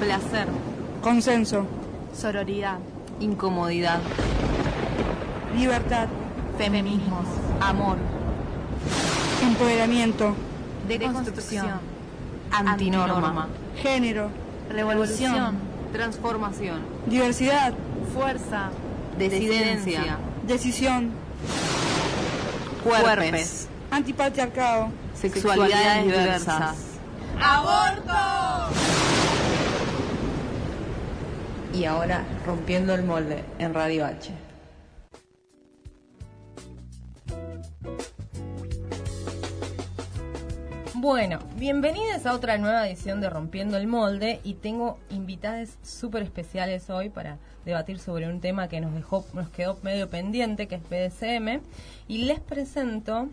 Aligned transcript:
Placer. 0.00 0.46
Consenso. 1.02 1.66
Sororidad. 2.14 2.78
Incomodidad. 3.20 4.00
Libertad. 5.56 6.08
Feminismos. 6.56 7.26
Amor. 7.60 7.96
Empoderamiento. 9.42 10.34
Deconstrucción. 10.86 11.80
Antinorma. 12.52 13.48
Género. 13.82 14.30
Revolución. 14.70 15.58
Transformación. 15.92 16.80
Diversidad. 17.06 17.74
Fuerza. 18.14 18.70
Desidencia. 19.18 20.18
Decisión. 20.46 21.10
Cuerpes. 22.84 23.68
Antipatriarcado. 23.90 24.90
Sexualidades 25.14 26.04
diversas. 26.04 26.76
Y 31.78 31.84
ahora 31.84 32.24
rompiendo 32.44 32.92
el 32.92 33.04
molde 33.04 33.44
en 33.60 33.72
Radio 33.72 34.04
H. 34.04 34.32
Bueno, 40.94 41.38
bienvenidos 41.56 42.26
a 42.26 42.34
otra 42.34 42.58
nueva 42.58 42.88
edición 42.88 43.20
de 43.20 43.30
Rompiendo 43.30 43.76
el 43.76 43.86
Molde 43.86 44.40
y 44.42 44.54
tengo 44.54 44.98
invitadas 45.10 45.78
súper 45.82 46.22
especiales 46.22 46.90
hoy 46.90 47.08
para 47.08 47.38
debatir 47.64 48.00
sobre 48.00 48.28
un 48.28 48.40
tema 48.40 48.68
que 48.68 48.80
nos 48.80 48.94
dejó, 48.94 49.24
nos 49.32 49.48
quedó 49.50 49.78
medio 49.82 50.08
pendiente, 50.10 50.66
que 50.66 50.76
es 50.76 50.82
BDSM. 50.82 51.60
Y 52.08 52.24
les 52.24 52.40
presento. 52.40 53.28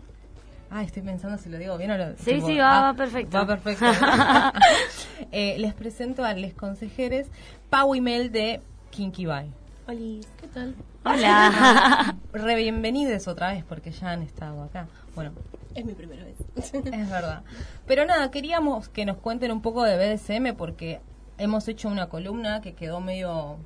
Ah, 0.70 0.82
estoy 0.82 1.02
pensando 1.02 1.38
si 1.38 1.48
lo 1.48 1.58
digo 1.58 1.76
bien 1.78 1.92
o 1.92 1.98
lo 1.98 2.16
Sí, 2.18 2.34
tipo, 2.34 2.46
sí, 2.48 2.58
va- 2.58 2.78
ah, 2.78 2.92
va 2.92 2.94
perfecto. 2.96 3.36
Va 3.36 3.46
perfecto. 3.46 3.84
Eh, 5.32 5.56
les 5.58 5.74
presento 5.74 6.24
a 6.24 6.34
les 6.34 6.54
consejeres 6.54 7.28
Pau 7.70 7.94
y 7.94 8.00
Mel 8.00 8.30
de 8.32 8.60
Kinky 8.90 9.26
Bye. 9.26 9.50
Hola, 9.88 10.20
¿qué 10.40 10.46
tal? 10.52 10.74
Hola. 11.04 12.16
Re 12.32 12.56
bienvenidos 12.56 13.28
otra 13.28 13.52
vez 13.52 13.64
porque 13.64 13.90
ya 13.92 14.10
han 14.10 14.22
estado 14.22 14.62
acá. 14.64 14.88
Bueno, 15.14 15.32
Es 15.74 15.84
mi 15.84 15.94
primera 15.94 16.24
vez. 16.24 16.36
es 16.56 17.10
verdad. 17.10 17.42
Pero 17.86 18.04
nada, 18.04 18.30
queríamos 18.30 18.88
que 18.88 19.04
nos 19.04 19.18
cuenten 19.18 19.52
un 19.52 19.62
poco 19.62 19.84
de 19.84 19.96
BDSM 19.96 20.56
porque 20.56 21.00
hemos 21.38 21.68
hecho 21.68 21.88
una 21.88 22.08
columna 22.08 22.60
que 22.60 22.74
quedó 22.74 23.00
medio... 23.00 23.58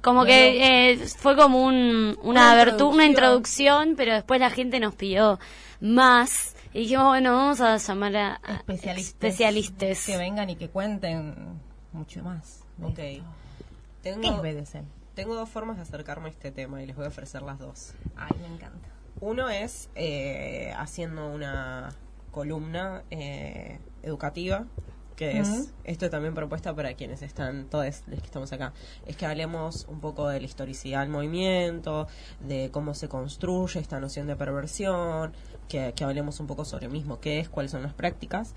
Como 0.00 0.24
que 0.24 0.92
eh, 0.92 0.96
fue 1.18 1.36
como 1.36 1.64
un, 1.64 2.16
una, 2.22 2.52
Una 2.52 2.54
abertu- 2.54 2.88
una 2.92 3.04
introducción. 3.04 3.08
introducción, 3.08 3.94
pero 3.96 4.14
después 4.14 4.40
la 4.40 4.50
gente 4.50 4.78
nos 4.80 4.94
pidió 4.94 5.38
más. 5.80 6.54
Y 6.72 6.80
dijimos, 6.80 7.06
bueno, 7.08 7.34
vamos 7.34 7.60
a 7.60 7.76
llamar 7.76 8.16
a, 8.16 8.40
a 8.42 8.54
Especialistas. 8.54 9.14
especialistas. 9.14 10.06
Que 10.06 10.16
vengan 10.16 10.48
y 10.50 10.56
que 10.56 10.68
cuenten 10.70 11.34
mucho 11.92 12.22
más. 12.22 12.64
Ok. 12.82 12.98
Tengo, 14.02 14.42
¿Qué 14.42 14.50
es 14.50 14.62
BDSM? 14.62 14.84
tengo 15.14 15.34
dos 15.34 15.48
formas 15.48 15.76
de 15.76 15.82
acercarme 15.82 16.28
a 16.28 16.30
este 16.30 16.50
tema 16.50 16.82
y 16.82 16.86
les 16.86 16.96
voy 16.96 17.04
a 17.04 17.08
ofrecer 17.08 17.42
las 17.42 17.58
dos. 17.58 17.92
Ay, 18.16 18.30
me 18.40 18.46
encanta. 18.46 18.88
Uno 19.20 19.48
es 19.48 19.88
eh, 19.94 20.72
haciendo 20.76 21.28
una 21.28 21.90
columna 22.30 23.04
eh, 23.10 23.78
educativa, 24.02 24.64
que 25.16 25.38
es, 25.38 25.72
esto 25.84 26.08
también 26.10 26.34
propuesta 26.34 26.74
para 26.74 26.94
quienes 26.94 27.22
están, 27.22 27.66
todos 27.66 28.02
los 28.06 28.18
que 28.18 28.26
estamos 28.26 28.52
acá, 28.52 28.72
es 29.06 29.16
que 29.16 29.26
hablemos 29.26 29.86
un 29.88 30.00
poco 30.00 30.26
de 30.28 30.40
la 30.40 30.46
historicidad 30.46 31.00
del 31.00 31.10
movimiento, 31.10 32.08
de 32.40 32.70
cómo 32.72 32.94
se 32.94 33.08
construye 33.08 33.78
esta 33.78 34.00
noción 34.00 34.26
de 34.26 34.34
perversión, 34.34 35.32
que, 35.68 35.92
que 35.94 36.04
hablemos 36.04 36.40
un 36.40 36.46
poco 36.46 36.64
sobre 36.64 36.88
mismo 36.88 37.20
qué 37.20 37.38
es, 37.38 37.48
cuáles 37.48 37.70
son 37.70 37.82
las 37.82 37.92
prácticas. 37.92 38.54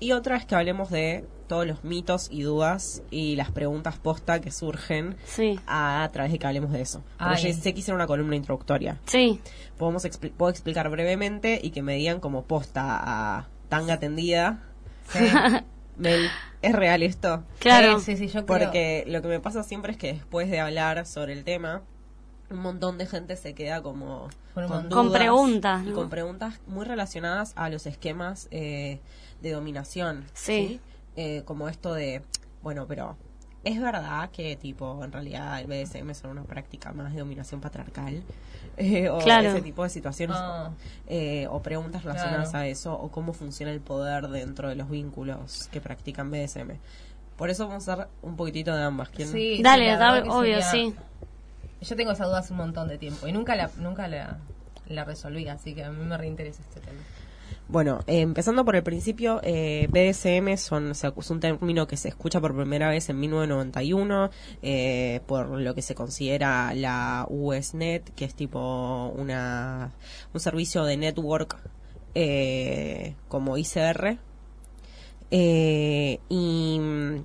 Y 0.00 0.12
otra 0.12 0.36
es 0.36 0.44
que 0.44 0.54
hablemos 0.54 0.90
de 0.90 1.24
todos 1.48 1.66
los 1.66 1.84
mitos 1.84 2.28
y 2.30 2.42
dudas 2.42 3.02
y 3.10 3.36
las 3.36 3.50
preguntas 3.52 3.98
posta 3.98 4.40
que 4.40 4.50
surgen 4.50 5.16
Sí, 5.24 5.58
a, 5.66 6.02
a 6.02 6.10
través 6.12 6.32
de 6.32 6.38
que 6.38 6.46
hablemos 6.46 6.72
de 6.72 6.80
eso. 6.82 7.02
Porque 7.18 7.54
sé 7.54 7.72
que 7.72 7.80
hice 7.80 7.92
una 7.92 8.06
columna 8.06 8.36
introductoria. 8.36 8.98
sí. 9.06 9.40
Podemos 9.78 10.04
expli- 10.04 10.32
puedo 10.32 10.50
explicar 10.50 10.88
brevemente 10.90 11.60
y 11.62 11.70
que 11.70 11.82
me 11.82 11.94
digan 11.96 12.18
como 12.20 12.44
posta 12.44 12.82
a 13.38 13.48
tanga 13.68 13.98
tendida. 13.98 14.62
Mel, 15.96 16.28
¿es 16.62 16.74
real 16.74 17.02
esto? 17.02 17.44
Claro. 17.58 18.00
Sí, 18.00 18.16
sí, 18.16 18.26
yo 18.28 18.44
creo... 18.44 18.46
Porque 18.46 19.04
lo 19.06 19.22
que 19.22 19.28
me 19.28 19.40
pasa 19.40 19.62
siempre 19.62 19.92
es 19.92 19.98
que 19.98 20.12
después 20.14 20.50
de 20.50 20.60
hablar 20.60 21.06
sobre 21.06 21.32
el 21.32 21.44
tema, 21.44 21.82
un 22.50 22.58
montón 22.58 22.98
de 22.98 23.06
gente 23.06 23.36
se 23.36 23.54
queda 23.54 23.82
como 23.82 24.28
Con 24.54 24.88
dudas 24.88 25.12
preguntas, 25.12 25.82
y 25.84 25.88
¿no? 25.90 25.94
con 25.94 26.08
preguntas 26.10 26.60
muy 26.66 26.84
relacionadas 26.84 27.52
a 27.56 27.68
los 27.68 27.86
esquemas 27.86 28.48
eh, 28.50 29.00
de 29.42 29.50
dominación. 29.52 30.24
Sí. 30.34 30.80
Eh, 31.16 31.42
como 31.44 31.68
esto 31.68 31.94
de, 31.94 32.22
bueno, 32.62 32.86
pero 32.86 33.16
¿es 33.64 33.80
verdad 33.80 34.30
que 34.30 34.54
tipo 34.56 35.02
en 35.04 35.10
realidad 35.12 35.58
el 35.60 35.66
BDSM 35.66 36.10
es 36.10 36.22
una 36.24 36.44
práctica 36.44 36.92
más 36.92 37.12
de 37.12 37.20
dominación 37.20 37.60
patriarcal? 37.60 38.22
Eh, 38.78 39.08
o 39.08 39.16
Claro. 39.20 39.48
ese 39.48 39.62
tipo 39.62 39.84
de 39.84 39.88
situaciones 39.88 40.36
Ah. 40.38 40.70
eh, 41.06 41.46
o 41.50 41.62
preguntas 41.62 42.04
relacionadas 42.04 42.50
Claro. 42.50 42.64
a 42.64 42.68
eso 42.68 42.92
o 42.92 43.10
cómo 43.10 43.32
funciona 43.32 43.72
el 43.72 43.80
poder 43.80 44.28
dentro 44.28 44.68
de 44.68 44.74
los 44.76 44.90
vínculos 44.90 45.70
que 45.72 45.80
practican 45.80 46.30
BDSM. 46.30 46.72
Por 47.38 47.48
eso 47.48 47.66
vamos 47.68 47.88
a 47.88 47.92
hacer 47.94 48.08
un 48.20 48.36
poquitito 48.36 48.76
de 48.76 48.82
ambas. 48.82 49.08
¿Quién? 49.08 49.28
Sí, 49.32 49.62
Dale, 49.62 49.96
sí, 49.96 50.28
obvio, 50.28 50.60
sería- 50.60 50.70
sí. 50.70 50.94
Yo 51.88 51.96
tengo 51.96 52.12
esa 52.12 52.26
duda 52.26 52.38
hace 52.38 52.52
un 52.52 52.58
montón 52.58 52.88
de 52.88 52.98
tiempo 52.98 53.28
y 53.28 53.32
nunca 53.32 53.54
la, 53.54 53.70
nunca 53.78 54.08
la, 54.08 54.38
la 54.88 55.04
resolví, 55.04 55.46
así 55.48 55.74
que 55.74 55.84
a 55.84 55.90
mí 55.90 56.04
me 56.04 56.16
reinteresa 56.16 56.62
este 56.62 56.80
tema. 56.80 56.98
Bueno, 57.68 58.00
eh, 58.06 58.20
empezando 58.20 58.64
por 58.64 58.76
el 58.76 58.82
principio, 58.84 59.40
eh, 59.42 59.88
BDSM 59.90 60.56
son, 60.56 60.92
o 60.92 60.94
sea, 60.94 61.12
es 61.16 61.30
un 61.30 61.40
término 61.40 61.86
que 61.88 61.96
se 61.96 62.08
escucha 62.08 62.40
por 62.40 62.54
primera 62.54 62.88
vez 62.88 63.08
en 63.08 63.18
1991 63.18 64.30
eh, 64.62 65.20
por 65.26 65.48
lo 65.48 65.74
que 65.74 65.82
se 65.82 65.94
considera 65.96 66.72
la 66.74 67.26
USNet, 67.28 68.14
que 68.14 68.24
es 68.24 68.34
tipo 68.34 69.12
una 69.16 69.92
un 70.32 70.40
servicio 70.40 70.84
de 70.84 70.96
network 70.96 71.58
eh, 72.14 73.16
como 73.28 73.58
ICR. 73.58 74.18
Y 75.30 76.78
mm, 76.80 77.24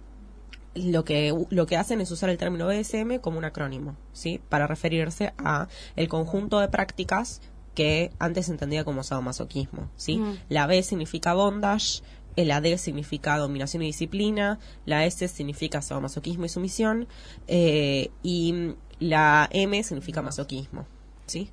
lo 0.74 1.04
que 1.04 1.34
lo 1.50 1.66
que 1.66 1.78
hacen 1.78 2.02
es 2.02 2.12
usar 2.12 2.30
el 2.30 2.38
término 2.38 2.68
BDSM 2.68 3.20
como 3.20 3.38
un 3.38 3.46
acrónimo, 3.46 3.98
¿sí? 4.14 4.42
Para 4.50 4.68
referirse 4.68 5.34
a 5.38 5.68
el 5.96 6.08
conjunto 6.08 6.60
de 6.60 6.70
prácticas 6.70 7.42
que 7.76 8.12
antes 8.20 8.48
se 8.48 8.52
entendía 8.52 8.84
como 8.84 9.04
sadomasoquismo, 9.04 9.90
¿sí? 9.96 10.18
Mm. 10.18 10.38
La 10.50 10.68
B 10.68 10.82
significa 10.84 11.34
bondage, 11.34 12.02
la 12.36 12.62
D 12.62 12.78
significa 12.78 13.38
dominación 13.38 13.84
y 13.84 13.88
disciplina, 13.88 14.60
la 14.86 15.06
S 15.06 15.28
significa 15.28 15.82
sadomasoquismo 15.82 16.46
y 16.46 16.50
sumisión, 16.50 17.08
eh, 17.48 18.10
y 18.24 18.76
la 19.00 19.50
M 19.52 19.84
significa 19.84 20.22
masoquismo, 20.22 20.86
¿sí? 21.26 21.50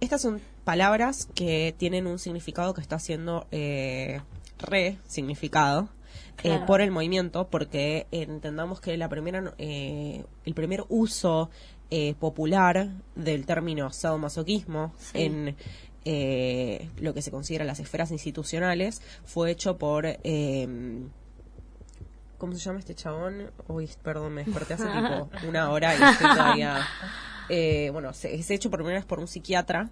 Estas 0.00 0.20
son 0.20 0.40
palabras 0.64 1.28
que 1.34 1.74
tienen 1.78 2.06
un 2.06 2.18
significado 2.18 2.74
que 2.74 2.80
está 2.80 2.98
siendo 2.98 3.46
eh, 3.50 4.20
re-significado 4.58 5.84
eh, 5.84 5.95
Claro. 6.36 6.66
por 6.66 6.80
el 6.80 6.90
movimiento, 6.90 7.48
porque 7.48 8.06
entendamos 8.10 8.80
que 8.80 8.96
la 8.96 9.08
primera, 9.08 9.54
eh, 9.58 10.24
el 10.44 10.54
primer 10.54 10.84
uso 10.88 11.50
eh, 11.90 12.14
popular 12.18 12.88
del 13.14 13.46
término 13.46 13.90
sadomasoquismo 13.92 14.92
Sí. 14.98 15.22
en 15.22 15.56
eh, 16.04 16.88
lo 17.00 17.14
que 17.14 17.22
se 17.22 17.30
considera 17.30 17.64
las 17.64 17.80
esferas 17.80 18.10
institucionales 18.12 19.02
fue 19.24 19.50
hecho 19.50 19.76
por... 19.78 20.06
eh, 20.06 20.68
¿Cómo 22.38 22.52
se 22.52 22.58
llama 22.60 22.80
este 22.80 22.94
chabón? 22.94 23.50
Uy, 23.66 23.88
perdón, 24.02 24.34
me 24.34 24.44
desperté 24.44 24.74
hace 24.74 24.84
tipo 24.84 25.30
una 25.48 25.70
hora 25.70 25.94
y 25.96 26.02
estoy 26.02 26.28
todavía... 26.28 26.86
Eh, 27.48 27.90
bueno, 27.92 28.12
se, 28.12 28.34
es 28.34 28.50
hecho 28.50 28.70
por 28.70 28.80
primera 28.80 28.98
vez 28.98 29.06
por 29.06 29.20
un 29.20 29.26
psiquiatra 29.28 29.88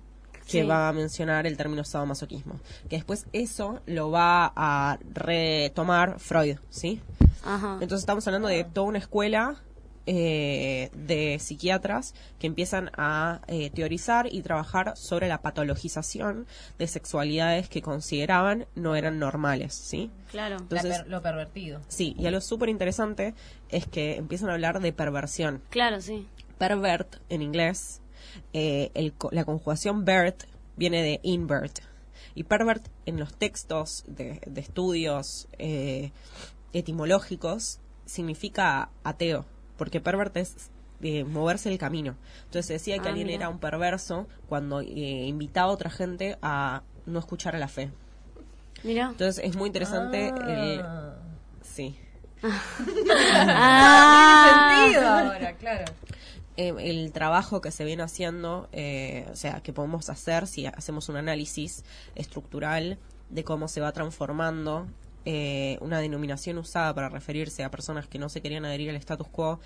que 0.47 0.62
Sí. 0.62 0.62
va 0.62 0.88
a 0.88 0.93
mencionar 0.93 1.47
el 1.47 1.56
término 1.56 1.84
sadomasoquismo. 1.84 2.60
Que 2.88 2.97
después 2.97 3.27
eso 3.32 3.81
lo 3.87 4.10
va 4.10 4.53
a 4.55 4.99
retomar 5.12 6.19
Freud, 6.21 6.59
¿sí? 6.71 7.00
Ajá. 7.44 7.75
Entonces 7.81 8.00
estamos 8.00 8.27
hablando 8.27 8.48
de 8.48 8.65
toda 8.65 8.86
una 8.86 8.98
escuela 8.98 9.57
eh, 10.07 10.91
de 10.95 11.39
psiquiatras 11.39 12.15
que 12.39 12.47
empiezan 12.47 12.91
a 12.95 13.41
eh, 13.47 13.71
teorizar 13.71 14.28
y 14.30 14.42
trabajar 14.42 14.98
sobre 14.98 15.28
la 15.28 15.41
patologización 15.41 16.47
de 16.78 16.86
sexualidades 16.89 17.71
que 17.71 17.80
consideraban 17.80 18.66
no 18.74 18.97
eran 18.97 19.19
normales, 19.19 19.72
¿sí? 19.72 20.10
Claro. 20.30 20.57
La 20.57 20.63
Entonces, 20.63 20.98
per- 20.98 21.09
lo 21.09 21.22
pervertido. 21.22 21.80
sí, 21.89 22.15
y 22.19 22.27
algo 22.27 22.42
súper 22.42 22.69
interesante 22.69 23.34
es 23.71 23.86
que 23.86 24.16
empiezan 24.16 24.51
a 24.51 24.53
hablar 24.53 24.80
de 24.80 24.92
perversión. 24.92 25.63
Claro, 25.71 26.03
sí. 26.03 26.28
Pervert 26.59 27.16
en 27.30 27.41
inglés, 27.41 28.03
eh, 28.53 28.91
el 28.95 29.13
co- 29.13 29.31
la 29.33 29.45
conjugación 29.45 30.04
vert 30.04 30.45
viene 30.77 31.03
de 31.03 31.21
invert. 31.22 31.78
Y 32.34 32.45
pervert 32.45 32.84
en 33.07 33.19
los 33.21 33.33
textos 33.34 34.04
de, 34.09 34.41
de 34.47 34.60
estudios 34.60 35.47
eh, 35.59 36.10
etimológicos 36.72 37.78
significa 38.07 38.89
ateo, 39.04 39.45
porque 39.78 40.01
pervert 40.01 40.36
es 40.36 40.71
eh, 41.03 41.25
moverse 41.25 41.71
el 41.71 41.78
camino. 41.78 42.16
Entonces 42.47 42.66
se 42.66 42.72
decía 42.75 42.98
que 42.98 43.09
Ah, 43.09 43.10
alguien 43.10 43.27
mira. 43.28 43.39
era 43.41 43.48
un 43.48 43.59
perverso 43.59 44.27
cuando 44.48 44.81
eh, 44.81 44.84
invitaba 45.27 45.71
a 45.71 45.75
otra 45.75 45.91
gente 45.91 46.36
a 46.42 46.83
no 47.07 47.19
escuchar 47.19 47.54
a 47.54 47.59
la 47.59 47.69
fe. 47.69 47.91
Mira. 48.83 49.09
Entonces 49.10 49.42
es 49.45 49.57
muy 49.57 49.69
interesante 49.69 50.28
el... 50.28 50.81
Ah. 50.84 51.15
Sí. 51.63 51.97
Ah. 52.42 52.60
Sentido 54.84 55.09
ahora, 55.33 55.53
claro. 55.57 55.84
Eh, 56.56 56.74
el 56.78 57.12
trabajo 57.12 57.60
que 57.60 57.71
se 57.71 57.84
viene 57.84 58.03
haciendo, 58.03 58.68
eh, 58.72 59.27
o 59.33 59.36
sea, 59.36 59.60
que 59.60 59.72
podemos 59.72 60.10
hacer 60.10 60.47
si 60.47 60.66
hacemos 60.66 61.09
un 61.09 61.16
análisis 61.16 61.84
estructural 62.15 62.98
de 63.30 63.45
cómo 63.45 63.68
se 63.68 63.80
va 63.80 63.92
transformando 63.92 64.86
eh, 65.27 65.78
una 65.80 66.01
denominación 66.01 66.59
usada 66.59 66.95
para 66.95 67.09
referirse 67.09 67.65
a 67.65 67.71
personas 67.71 68.06
que 68.06 68.18
no 68.18 68.28
se 68.28 68.42
querían 68.42 68.66
adherir 68.66 68.91
al 68.91 68.97
status 68.97 69.28
quo 69.28 69.59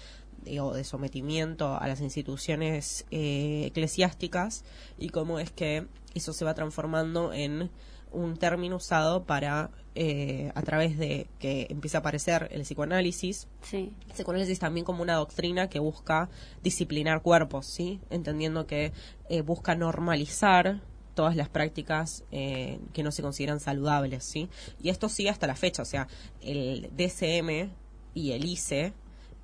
o 0.61 0.73
de 0.73 0.85
sometimiento 0.85 1.75
a 1.75 1.89
las 1.89 2.01
instituciones 2.01 3.05
eh, 3.11 3.65
eclesiásticas 3.67 4.65
y 4.99 5.09
cómo 5.09 5.41
es 5.41 5.51
que 5.51 5.89
eso 6.15 6.33
se 6.33 6.45
va 6.45 6.55
transformando 6.55 7.33
en 7.33 7.71
un 8.13 8.37
término 8.37 8.77
usado 8.77 9.25
para, 9.25 9.71
eh, 10.01 10.53
a 10.55 10.63
través 10.63 10.97
de 10.97 11.27
que 11.41 11.67
empieza 11.71 11.99
a 11.99 12.01
aparecer 12.01 12.49
el 12.53 12.63
psicoanálisis, 12.63 13.49
Sí. 13.63 13.93
el 14.07 14.13
psicoanálisis 14.13 14.61
también 14.61 14.85
como 14.87 15.03
una 15.03 15.15
doctrina 15.15 15.69
que 15.69 15.81
busca 15.81 16.29
disciplinar 16.63 17.21
cuerpos, 17.21 17.67
¿sí? 17.67 17.99
Entendiendo 18.09 18.65
que 18.69 18.93
eh, 19.29 19.41
busca 19.43 19.75
normalizar 19.75 20.83
todas 21.15 21.35
las 21.35 21.49
prácticas 21.49 22.23
eh, 22.31 22.79
que 22.93 23.03
no 23.03 23.11
se 23.11 23.23
consideran 23.23 23.59
saludables, 23.59 24.23
¿sí? 24.23 24.49
Y 24.81 24.91
esto 24.91 25.09
sigue 25.09 25.31
hasta 25.31 25.49
la 25.49 25.57
fecha, 25.57 25.83
o 25.83 25.85
sea, 25.85 26.07
el 26.41 26.91
DSM 26.97 27.71
y 28.15 28.31
el 28.33 28.45
ICE, 28.45 28.93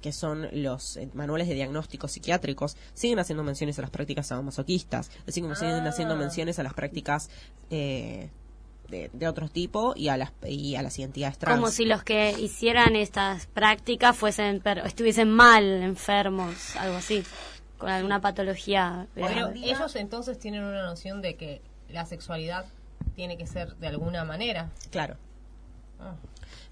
que 0.01 0.13
son 0.13 0.47
los 0.53 0.97
eh, 0.99 1.09
manuales 1.15 1.49
de 1.49 1.55
diagnósticos 1.55 2.13
psiquiátricos, 2.13 2.77
siguen 2.93 3.19
haciendo 3.19 3.43
menciones 3.43 3.77
a 3.81 3.83
las 3.83 3.91
prácticas 3.91 4.29
sadomasoquistas, 4.29 5.11
siguen, 5.27 5.57
siguen 5.57 5.85
haciendo 5.89 6.15
menciones 6.15 6.61
a 6.61 6.63
las 6.63 6.75
prácticas 6.75 7.29
eh, 7.71 8.31
de, 8.89 9.11
de 9.13 9.29
otro 9.29 9.49
tipo 9.49 9.95
y 9.97 10.09
a 10.09 10.17
las 10.17 10.33
y 10.47 10.77
a 10.77 10.83
las 10.83 10.99
identidades 10.99 11.39
trans. 11.39 11.57
Como 11.59 11.71
si 11.71 11.85
los 11.85 12.03
que 12.03 12.33
hicieran 12.39 12.97
estas 12.97 13.47
prácticas 13.47 14.17
fuesen 14.17 14.61
per- 14.61 14.79
estuviesen 14.87 15.31
mal, 15.31 15.65
enfermos, 15.83 16.77
algo 16.77 16.97
así, 16.97 17.25
con 17.79 17.89
alguna 17.89 18.21
patología. 18.21 19.07
Pero 19.15 19.51
ellos 19.55 19.97
entonces 19.97 20.39
tienen 20.39 20.65
una 20.65 20.83
noción 20.85 21.23
de 21.23 21.37
que 21.37 21.63
la 21.89 22.05
sexualidad 22.07 22.67
tiene 23.15 23.37
que 23.37 23.47
ser 23.47 23.75
de 23.77 23.87
alguna 23.89 24.25
manera. 24.25 24.71
Claro. 24.91 25.17
Ah. 26.01 26.15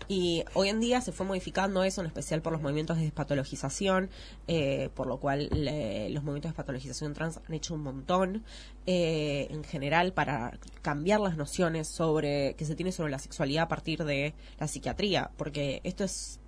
Y 0.09 0.45
hoy 0.55 0.69
en 0.69 0.81
día 0.81 1.01
se 1.01 1.13
fue 1.13 1.25
modificando 1.27 1.83
eso, 1.85 2.01
en 2.01 2.07
especial 2.07 2.43
por 2.43 2.53
los 2.53 2.61
movimientos 2.61 2.97
de 2.97 3.05
despatologización, 3.05 4.11
eh, 4.49 4.91
por 4.95 5.07
lo 5.07 5.19
cual 5.19 5.49
le- 5.53 6.11
los 6.11 6.23
movimientos 6.23 6.49
de 6.49 6.53
despatologización 6.53 7.15
trans 7.15 7.41
han 7.47 7.55
hecho 7.55 7.75
un 7.75 7.83
montón 7.83 8.45
eh, 8.87 9.47
en 9.51 9.63
general 9.65 10.13
para 10.13 10.59
cambiar 10.83 11.21
las 11.21 11.37
nociones 11.37 11.87
sobre 11.89 12.55
que 12.55 12.65
se 12.65 12.75
tiene 12.75 12.91
sobre 12.93 13.11
la 13.13 13.19
sexualidad 13.19 13.65
a 13.65 13.69
partir 13.69 14.05
de 14.05 14.35
la 14.59 14.67
psiquiatría, 14.69 15.31
porque 15.37 15.81
esto 15.85 16.05
es 16.05 16.41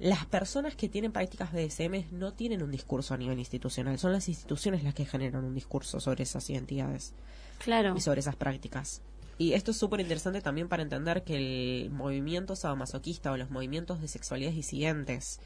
las 0.00 0.26
personas 0.26 0.76
que 0.76 0.88
tienen 0.88 1.10
prácticas 1.10 1.52
BDSM 1.52 2.04
no 2.12 2.32
tienen 2.32 2.62
un 2.62 2.70
discurso 2.70 3.14
a 3.14 3.16
nivel 3.16 3.38
institucional, 3.38 3.98
son 3.98 4.12
las 4.12 4.28
instituciones 4.28 4.84
las 4.84 4.94
que 4.94 5.04
generan 5.04 5.44
un 5.44 5.54
discurso 5.54 5.98
sobre 5.98 6.22
esas 6.22 6.48
identidades 6.50 7.14
Claro. 7.58 7.94
y 7.96 8.00
sobre 8.00 8.20
esas 8.20 8.36
prácticas. 8.36 9.02
Y 9.38 9.52
esto 9.52 9.70
es 9.70 9.76
súper 9.76 10.00
interesante 10.00 10.40
también 10.42 10.68
para 10.68 10.82
entender 10.82 11.22
que 11.22 11.36
el 11.36 11.90
movimiento 11.90 12.56
sadomasoquista 12.56 13.30
o 13.30 13.36
los 13.36 13.50
movimientos 13.50 14.00
de 14.00 14.08
sexualidades 14.08 14.56
disidentes 14.56 15.40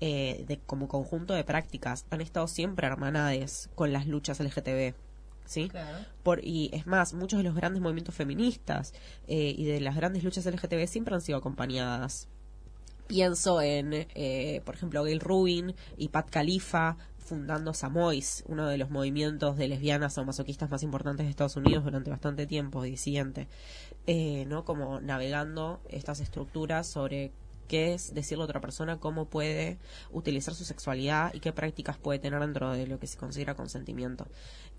eh, 0.00 0.44
de, 0.46 0.58
como 0.58 0.86
conjunto 0.86 1.32
de 1.32 1.42
prácticas 1.44 2.04
han 2.10 2.20
estado 2.20 2.46
siempre 2.46 2.86
hermanades 2.86 3.70
con 3.74 3.92
las 3.92 4.06
luchas 4.06 4.38
LGTB. 4.38 4.94
¿Sí? 5.46 5.70
Claro. 5.70 6.04
Por, 6.22 6.44
y 6.44 6.68
es 6.74 6.86
más, 6.86 7.14
muchos 7.14 7.38
de 7.38 7.44
los 7.44 7.54
grandes 7.54 7.80
movimientos 7.80 8.14
feministas 8.14 8.92
eh, 9.26 9.54
y 9.56 9.64
de 9.64 9.80
las 9.80 9.96
grandes 9.96 10.22
luchas 10.22 10.44
LGTB 10.44 10.86
siempre 10.86 11.14
han 11.14 11.22
sido 11.22 11.38
acompañadas. 11.38 12.28
Pienso 13.08 13.60
en, 13.62 14.06
eh, 14.14 14.62
por 14.64 14.74
ejemplo, 14.74 15.02
Gail 15.02 15.20
Rubin 15.20 15.74
y 15.96 16.08
Pat 16.08 16.28
Khalifa 16.30 16.98
fundando 17.16 17.74
Samois, 17.74 18.44
uno 18.48 18.66
de 18.68 18.78
los 18.78 18.90
movimientos 18.90 19.56
de 19.56 19.68
lesbianas 19.68 20.16
o 20.16 20.24
masoquistas 20.24 20.70
más 20.70 20.82
importantes 20.82 21.26
de 21.26 21.30
Estados 21.30 21.56
Unidos 21.56 21.84
durante 21.84 22.10
bastante 22.10 22.46
tiempo, 22.46 22.82
disidente, 22.82 23.48
eh, 24.06 24.44
¿no? 24.46 24.64
Como 24.64 25.00
navegando 25.00 25.80
estas 25.88 26.20
estructuras 26.20 26.86
sobre 26.86 27.32
qué 27.68 27.94
es 27.94 28.12
decirle 28.14 28.42
a 28.42 28.46
otra 28.46 28.60
persona, 28.60 28.98
cómo 28.98 29.26
puede 29.26 29.78
utilizar 30.10 30.54
su 30.54 30.64
sexualidad 30.64 31.32
y 31.34 31.40
qué 31.40 31.52
prácticas 31.52 31.96
puede 31.98 32.18
tener 32.18 32.40
dentro 32.40 32.72
de 32.72 32.86
lo 32.88 32.98
que 32.98 33.06
se 33.06 33.16
considera 33.18 33.54
consentimiento. 33.54 34.26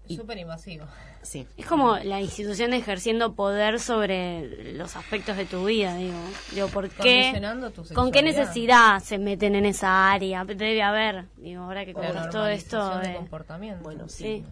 Súper 0.08 0.40
invasivo. 0.40 0.86
Sí, 1.22 1.46
Es 1.56 1.68
como 1.68 1.98
la 2.00 2.20
institución 2.20 2.74
ejerciendo 2.74 3.36
poder 3.36 3.80
sobre 3.80 4.74
los 4.74 4.96
aspectos 4.96 5.38
de 5.38 5.46
tu 5.46 5.66
vida, 5.66 5.96
digo. 5.98 6.18
Digo, 6.52 6.68
¿por 6.70 6.90
qué? 6.90 7.32
Tu 7.76 7.94
¿Con 7.94 8.12
qué 8.12 8.24
necesidad 8.24 9.00
se 9.04 9.20
meten 9.20 9.54
en 9.54 9.68
esa 9.68 10.12
área? 10.12 10.44
Debe 10.46 10.82
haber, 10.82 11.26
digo, 11.38 11.62
ahora 11.62 11.86
que 11.86 11.94
La 11.94 12.00
contás 12.08 12.30
todo 12.32 12.48
esto. 12.48 12.98
de 13.00 13.08
de- 13.10 13.16
comportamiento. 13.16 13.84
Bueno, 13.84 14.10
sí. 14.10 14.44
Sí. 14.44 14.46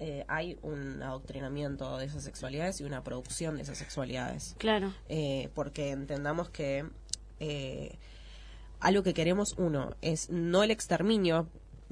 Eh, 0.00 0.24
hay 0.28 0.58
un 0.62 1.02
adoctrinamiento 1.02 1.98
de 1.98 2.04
esas 2.06 2.22
sexualidades 2.22 2.80
y 2.80 2.84
una 2.84 3.02
producción 3.02 3.56
de 3.56 3.62
esas 3.62 3.78
sexualidades. 3.78 4.54
Claro, 4.58 4.92
Eh, 5.08 5.48
porque 5.54 5.90
entendamos 5.90 6.50
que 6.50 6.84
eh, 7.40 7.98
algo 8.80 9.02
que 9.02 9.14
queremos, 9.14 9.54
uno, 9.58 9.96
es 10.02 10.28
no 10.28 10.62
el 10.62 10.70
exterminio, 10.70 11.48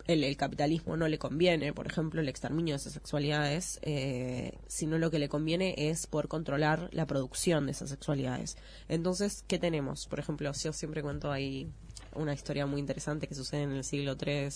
el, 0.07 0.37
capitalismo 0.37 0.97
no 0.97 1.09
le 1.09 1.19
conviene, 1.19 1.73
por 1.73 1.87
ejemplo, 1.87 2.21
el 2.21 2.29
exterminio 2.29 2.75
de 2.75 2.77
esas 2.77 2.93
sexualidades, 2.93 3.79
eh, 3.83 4.59
sino 4.67 4.99
lo 4.99 5.11
que 5.11 5.19
le 5.19 5.29
conviene 5.29 5.75
es 5.77 6.07
poder 6.07 6.29
controlar 6.29 6.89
la 6.93 7.07
producción 7.07 7.67
de 7.67 7.73
esas 7.73 7.91
sexualidades. 7.91 8.57
Entonces, 8.89 9.45
¿qué 9.47 9.59
tenemos? 9.59 10.07
Por 10.07 10.19
ejemplo, 10.19 10.53
yo 10.53 10.73
siempre 10.73 11.03
cuento 11.03 11.31
ahí 11.31 11.71
una 12.15 12.35
historia 12.35 12.67
muy 12.67 12.81
interesante 12.81 13.27
que 13.27 13.35
sucede 13.35 13.63
en 13.63 13.73
el 13.73 13.85
siglo 13.85 14.17
III. 14.21 14.49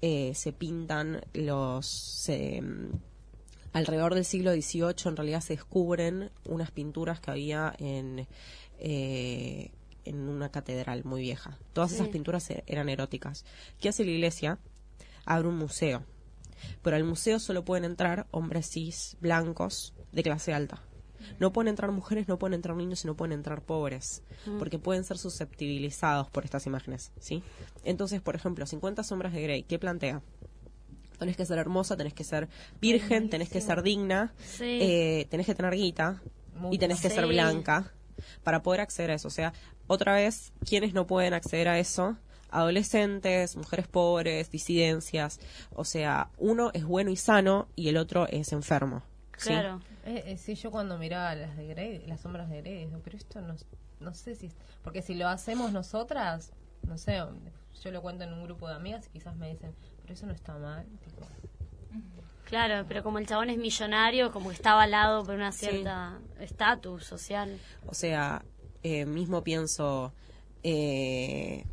eh, 0.00 0.32
se 0.34 0.52
pintan 0.52 1.22
los... 1.34 2.30
alrededor 3.72 4.14
del 4.14 4.24
siglo 4.24 4.52
XVIII 4.52 4.94
en 5.06 5.16
realidad 5.16 5.40
se 5.40 5.54
descubren 5.54 6.30
unas 6.44 6.70
pinturas 6.70 7.20
que 7.20 7.30
había 7.32 7.74
en, 7.78 8.28
eh, 8.78 9.72
en 10.08 10.28
una 10.28 10.50
catedral 10.50 11.04
muy 11.04 11.20
vieja. 11.22 11.58
Todas 11.72 11.92
esas 11.92 12.08
pinturas 12.08 12.48
e- 12.50 12.64
eran 12.66 12.88
eróticas. 12.88 13.44
¿Qué 13.80 13.88
hace 13.88 14.04
la 14.04 14.10
iglesia? 14.12 14.58
Abre 15.24 15.48
un 15.48 15.56
museo. 15.56 16.04
Pero 16.82 16.96
al 16.96 17.04
museo 17.04 17.38
solo 17.38 17.64
pueden 17.64 17.84
entrar 17.84 18.26
hombres 18.30 18.68
cis, 18.70 19.16
blancos, 19.20 19.94
de 20.12 20.22
clase 20.22 20.52
alta. 20.52 20.82
No 21.40 21.52
pueden 21.52 21.68
entrar 21.68 21.90
mujeres, 21.90 22.28
no 22.28 22.38
pueden 22.38 22.54
entrar 22.54 22.76
niños 22.76 23.04
y 23.04 23.06
no 23.08 23.16
pueden 23.16 23.32
entrar 23.32 23.60
pobres, 23.62 24.22
porque 24.58 24.78
pueden 24.78 25.02
ser 25.04 25.18
susceptibilizados 25.18 26.30
por 26.30 26.44
estas 26.44 26.64
imágenes, 26.66 27.10
¿sí? 27.20 27.42
Entonces, 27.84 28.20
por 28.20 28.36
ejemplo, 28.36 28.64
50 28.66 29.02
sombras 29.02 29.32
de 29.32 29.42
Grey, 29.42 29.62
¿qué 29.64 29.78
plantea? 29.78 30.22
Tenés 31.18 31.36
que 31.36 31.44
ser 31.44 31.58
hermosa, 31.58 31.96
tenés 31.96 32.14
que 32.14 32.22
ser 32.22 32.48
virgen, 32.80 33.28
tenés 33.30 33.48
que 33.48 33.60
ser 33.60 33.82
digna, 33.82 34.32
Sí. 34.44 34.78
eh, 34.80 35.26
tenés 35.28 35.46
que 35.46 35.54
tener 35.56 35.74
guita 35.74 36.22
Muy 36.54 36.76
y 36.76 36.78
tenés 36.78 37.00
que 37.00 37.10
ser 37.10 37.26
blanca 37.26 37.92
para 38.44 38.62
poder 38.62 38.80
acceder 38.80 39.10
a 39.10 39.14
eso. 39.14 39.26
O 39.26 39.32
sea, 39.32 39.52
otra 39.88 40.14
vez, 40.14 40.52
¿quiénes 40.68 40.94
no 40.94 41.06
pueden 41.06 41.34
acceder 41.34 41.66
a 41.68 41.78
eso? 41.80 42.16
Adolescentes, 42.50 43.56
mujeres 43.56 43.86
pobres, 43.88 44.50
disidencias. 44.50 45.40
O 45.74 45.84
sea, 45.84 46.30
uno 46.38 46.70
es 46.74 46.84
bueno 46.84 47.10
y 47.10 47.16
sano 47.16 47.66
y 47.76 47.88
el 47.88 47.96
otro 47.96 48.26
es 48.28 48.52
enfermo. 48.52 49.02
¿sí? 49.36 49.48
claro. 49.50 49.80
Eh, 50.06 50.22
eh, 50.26 50.38
sí, 50.38 50.54
yo 50.54 50.70
cuando 50.70 50.96
miraba 50.96 51.34
las 51.34 51.56
de 51.56 51.66
Grey, 51.66 52.04
las 52.06 52.20
sombras 52.22 52.48
de 52.48 52.62
Grey, 52.62 52.86
digo, 52.86 53.00
pero 53.04 53.16
esto 53.18 53.40
no, 53.42 53.54
no 54.00 54.14
sé 54.14 54.34
si... 54.34 54.46
es- 54.46 54.56
Porque 54.82 55.02
si 55.02 55.14
lo 55.14 55.28
hacemos 55.28 55.72
nosotras, 55.72 56.52
no 56.86 56.96
sé, 56.96 57.22
yo 57.82 57.90
lo 57.90 58.00
cuento 58.02 58.24
en 58.24 58.32
un 58.32 58.42
grupo 58.44 58.66
de 58.68 58.74
amigas 58.74 59.06
y 59.08 59.10
quizás 59.18 59.36
me 59.36 59.50
dicen, 59.50 59.74
pero 60.02 60.14
eso 60.14 60.24
no 60.26 60.32
está 60.32 60.54
mal. 60.56 60.86
Tipo, 61.04 61.26
Claro, 62.44 62.86
pero 62.88 63.02
como 63.02 63.18
el 63.18 63.26
chabón 63.26 63.50
es 63.50 63.58
millonario, 63.58 64.32
como 64.32 64.48
que 64.48 64.54
está 64.54 64.72
avalado 64.72 65.22
por 65.24 65.34
una 65.34 65.52
cierta 65.52 66.18
estatus 66.40 67.04
social. 67.04 67.58
O 67.86 67.92
sea, 67.92 68.42
eh, 68.82 69.04
mismo 69.06 69.42
pienso 69.42 70.12
eh, 70.62 71.64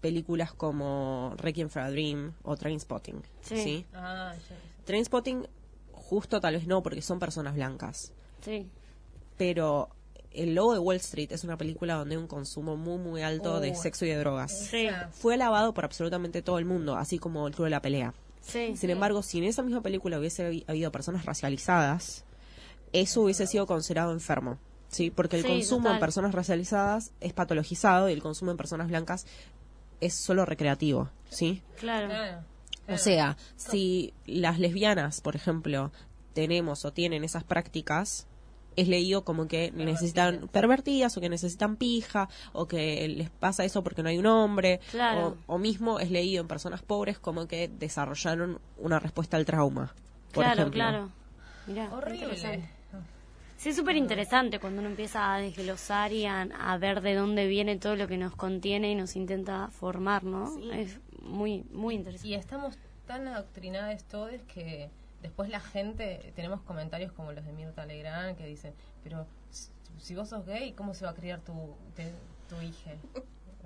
películas 0.00 0.52
como 0.52 1.34
Requiem 1.38 1.68
for 1.68 1.82
a 1.82 1.90
Dream 1.90 2.32
o 2.42 2.56
Trainspotting. 2.56 3.22
Sí. 3.42 3.56
¿sí? 3.62 3.86
ah, 3.94 4.34
Trainspotting, 4.84 5.46
justo 5.92 6.40
tal 6.40 6.54
vez 6.54 6.66
no, 6.66 6.82
porque 6.82 7.02
son 7.02 7.18
personas 7.18 7.54
blancas. 7.54 8.12
Sí. 8.44 8.68
Pero 9.36 9.88
El 10.32 10.54
Lobo 10.54 10.72
de 10.74 10.78
Wall 10.78 10.96
Street 10.96 11.32
es 11.32 11.44
una 11.44 11.56
película 11.56 11.94
donde 11.94 12.14
hay 12.14 12.20
un 12.20 12.28
consumo 12.28 12.76
muy, 12.76 12.98
muy 12.98 13.22
alto 13.22 13.58
de 13.60 13.70
Uh, 13.72 13.74
sexo 13.74 14.04
y 14.04 14.08
de 14.10 14.16
drogas. 14.18 14.52
Sí. 14.70 14.88
Fue 15.12 15.34
alabado 15.34 15.74
por 15.74 15.84
absolutamente 15.84 16.42
todo 16.42 16.58
el 16.58 16.64
mundo, 16.66 16.96
así 16.96 17.18
como 17.18 17.46
el 17.48 17.54
Club 17.54 17.64
de 17.66 17.70
la 17.70 17.82
Pelea. 17.82 18.14
Sí. 18.42 18.76
Sin 18.76 18.90
embargo, 18.90 19.22
si 19.22 19.38
en 19.38 19.44
esa 19.44 19.62
misma 19.62 19.80
película 19.80 20.18
hubiese 20.18 20.48
habi- 20.48 20.64
habido 20.68 20.92
personas 20.92 21.24
racializadas, 21.24 22.24
eso 22.92 23.22
hubiese 23.22 23.46
sido 23.48 23.66
considerado 23.66 24.12
enfermo. 24.12 24.58
¿Sí? 24.88 25.10
Porque 25.10 25.36
el 25.36 25.42
Sí, 25.42 25.48
consumo 25.48 25.90
en 25.90 25.98
personas 26.00 26.34
racializadas 26.34 27.12
es 27.20 27.32
patologizado 27.32 28.08
y 28.08 28.12
el 28.12 28.22
consumo 28.22 28.50
en 28.50 28.56
personas 28.56 28.88
blancas 28.88 29.26
es 30.00 30.14
solo 30.14 30.44
recreativo. 30.44 31.10
¿sí? 31.28 31.62
Claro. 31.78 32.08
Claro. 32.08 32.38
O 32.88 32.98
sea, 32.98 33.36
si 33.56 34.12
las 34.26 34.58
lesbianas, 34.60 35.20
por 35.20 35.34
ejemplo, 35.34 35.90
tenemos 36.34 36.84
o 36.84 36.92
tienen 36.92 37.24
esas 37.24 37.42
prácticas, 37.42 38.26
es 38.76 38.86
leído 38.88 39.24
como 39.24 39.48
que 39.48 39.72
necesitan 39.72 40.48
pervertidas 40.52 41.16
o 41.16 41.20
que 41.20 41.28
necesitan 41.30 41.76
pija 41.76 42.28
o 42.52 42.68
que 42.68 43.08
les 43.08 43.30
pasa 43.30 43.64
eso 43.64 43.82
porque 43.82 44.02
no 44.02 44.10
hay 44.10 44.18
un 44.18 44.26
hombre 44.26 44.80
Claro. 44.90 45.36
o, 45.46 45.54
o 45.54 45.58
mismo 45.58 45.98
es 45.98 46.10
leído 46.10 46.42
en 46.42 46.46
personas 46.46 46.82
pobres 46.82 47.18
como 47.18 47.48
que 47.48 47.68
desarrollaron 47.68 48.60
una 48.76 48.98
respuesta 49.00 49.38
al 49.38 49.46
trauma 49.46 49.94
por 50.32 50.44
claro, 50.44 50.60
ejemplo 50.60 50.72
claro. 50.78 51.10
Mirá, 51.66 51.90
Horrible. 51.92 52.68
Sí, 53.66 53.70
es 53.70 53.76
súper 53.78 53.96
interesante 53.96 54.60
cuando 54.60 54.78
uno 54.80 54.88
empieza 54.90 55.34
a 55.34 55.38
desglosar 55.40 56.12
y 56.12 56.24
a, 56.24 56.42
a 56.42 56.78
ver 56.78 57.00
de 57.00 57.16
dónde 57.16 57.48
viene 57.48 57.76
todo 57.76 57.96
lo 57.96 58.06
que 58.06 58.16
nos 58.16 58.36
contiene 58.36 58.92
y 58.92 58.94
nos 58.94 59.16
intenta 59.16 59.66
formar, 59.72 60.22
¿no? 60.22 60.56
Es 60.72 61.00
muy, 61.20 61.64
muy 61.72 61.96
interesante. 61.96 62.28
Y 62.28 62.34
estamos 62.34 62.78
tan 63.08 63.26
adoctrinados 63.26 64.04
todos 64.04 64.30
que 64.42 64.88
después 65.20 65.50
la 65.50 65.58
gente, 65.58 66.32
tenemos 66.36 66.60
comentarios 66.60 67.10
como 67.10 67.32
los 67.32 67.44
de 67.44 67.52
Mirta 67.52 67.84
Legrand 67.86 68.36
que 68.38 68.46
dicen, 68.46 68.72
pero 69.02 69.26
si- 69.50 69.72
si 69.98 70.14
vos 70.14 70.28
sos 70.28 70.46
gay, 70.46 70.70
¿cómo 70.70 70.94
se 70.94 71.04
va 71.04 71.10
a 71.10 71.14
criar 71.14 71.40
tu, 71.40 71.74
te- 71.96 72.12
tu 72.48 72.60
hija? 72.62 72.92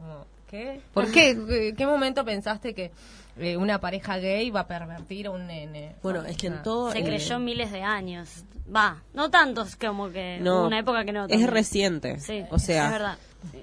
Como, 0.01 0.27
¿Qué? 0.49 0.81
¿Por 0.93 1.11
qué? 1.13 1.37
¿Qué- 1.49 1.75
¿Qué 1.77 1.87
momento 1.87 2.25
pensaste 2.25 2.75
que 2.75 2.91
eh, 3.39 3.57
una 3.57 3.81
pareja 3.81 4.19
gay 4.19 4.51
va 4.51 4.61
a 4.61 4.67
pervertir 4.67 5.27
a 5.29 5.31
un 5.31 5.47
nene? 5.47 5.95
bueno 6.03 6.25
es 6.25 6.37
que 6.37 6.49
en 6.49 6.55
nada. 6.55 6.63
todo 6.65 6.91
Se 6.91 6.99
el- 6.99 7.05
creyó 7.05 7.39
miles 7.39 7.71
de 7.71 7.83
años. 7.83 8.45
Va, 8.75 9.03
no 9.15 9.31
tantos 9.31 9.77
como 9.77 10.11
que 10.11 10.39
no 10.41 10.67
una 10.67 10.79
época 10.79 11.05
que 11.05 11.13
no. 11.13 11.27
es 11.27 11.47
reciente 11.49 12.19
Sí, 12.21 12.45
o 12.51 12.59
sea 12.59 12.87
es 12.87 12.91
verdad. 12.93 13.19
Sí. 13.53 13.59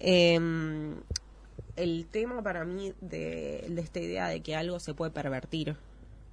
Eh, 0.00 0.94
el 1.76 2.06
tema 2.10 2.42
para 2.42 2.64
mí 2.64 2.92
de, 3.00 3.64
de 3.68 3.80
esta 3.80 4.00
idea 4.00 4.28
de 4.28 4.40
que 4.42 4.56
algo 4.56 4.80
se 4.80 4.94
puede 4.94 5.10
pervertir 5.10 5.76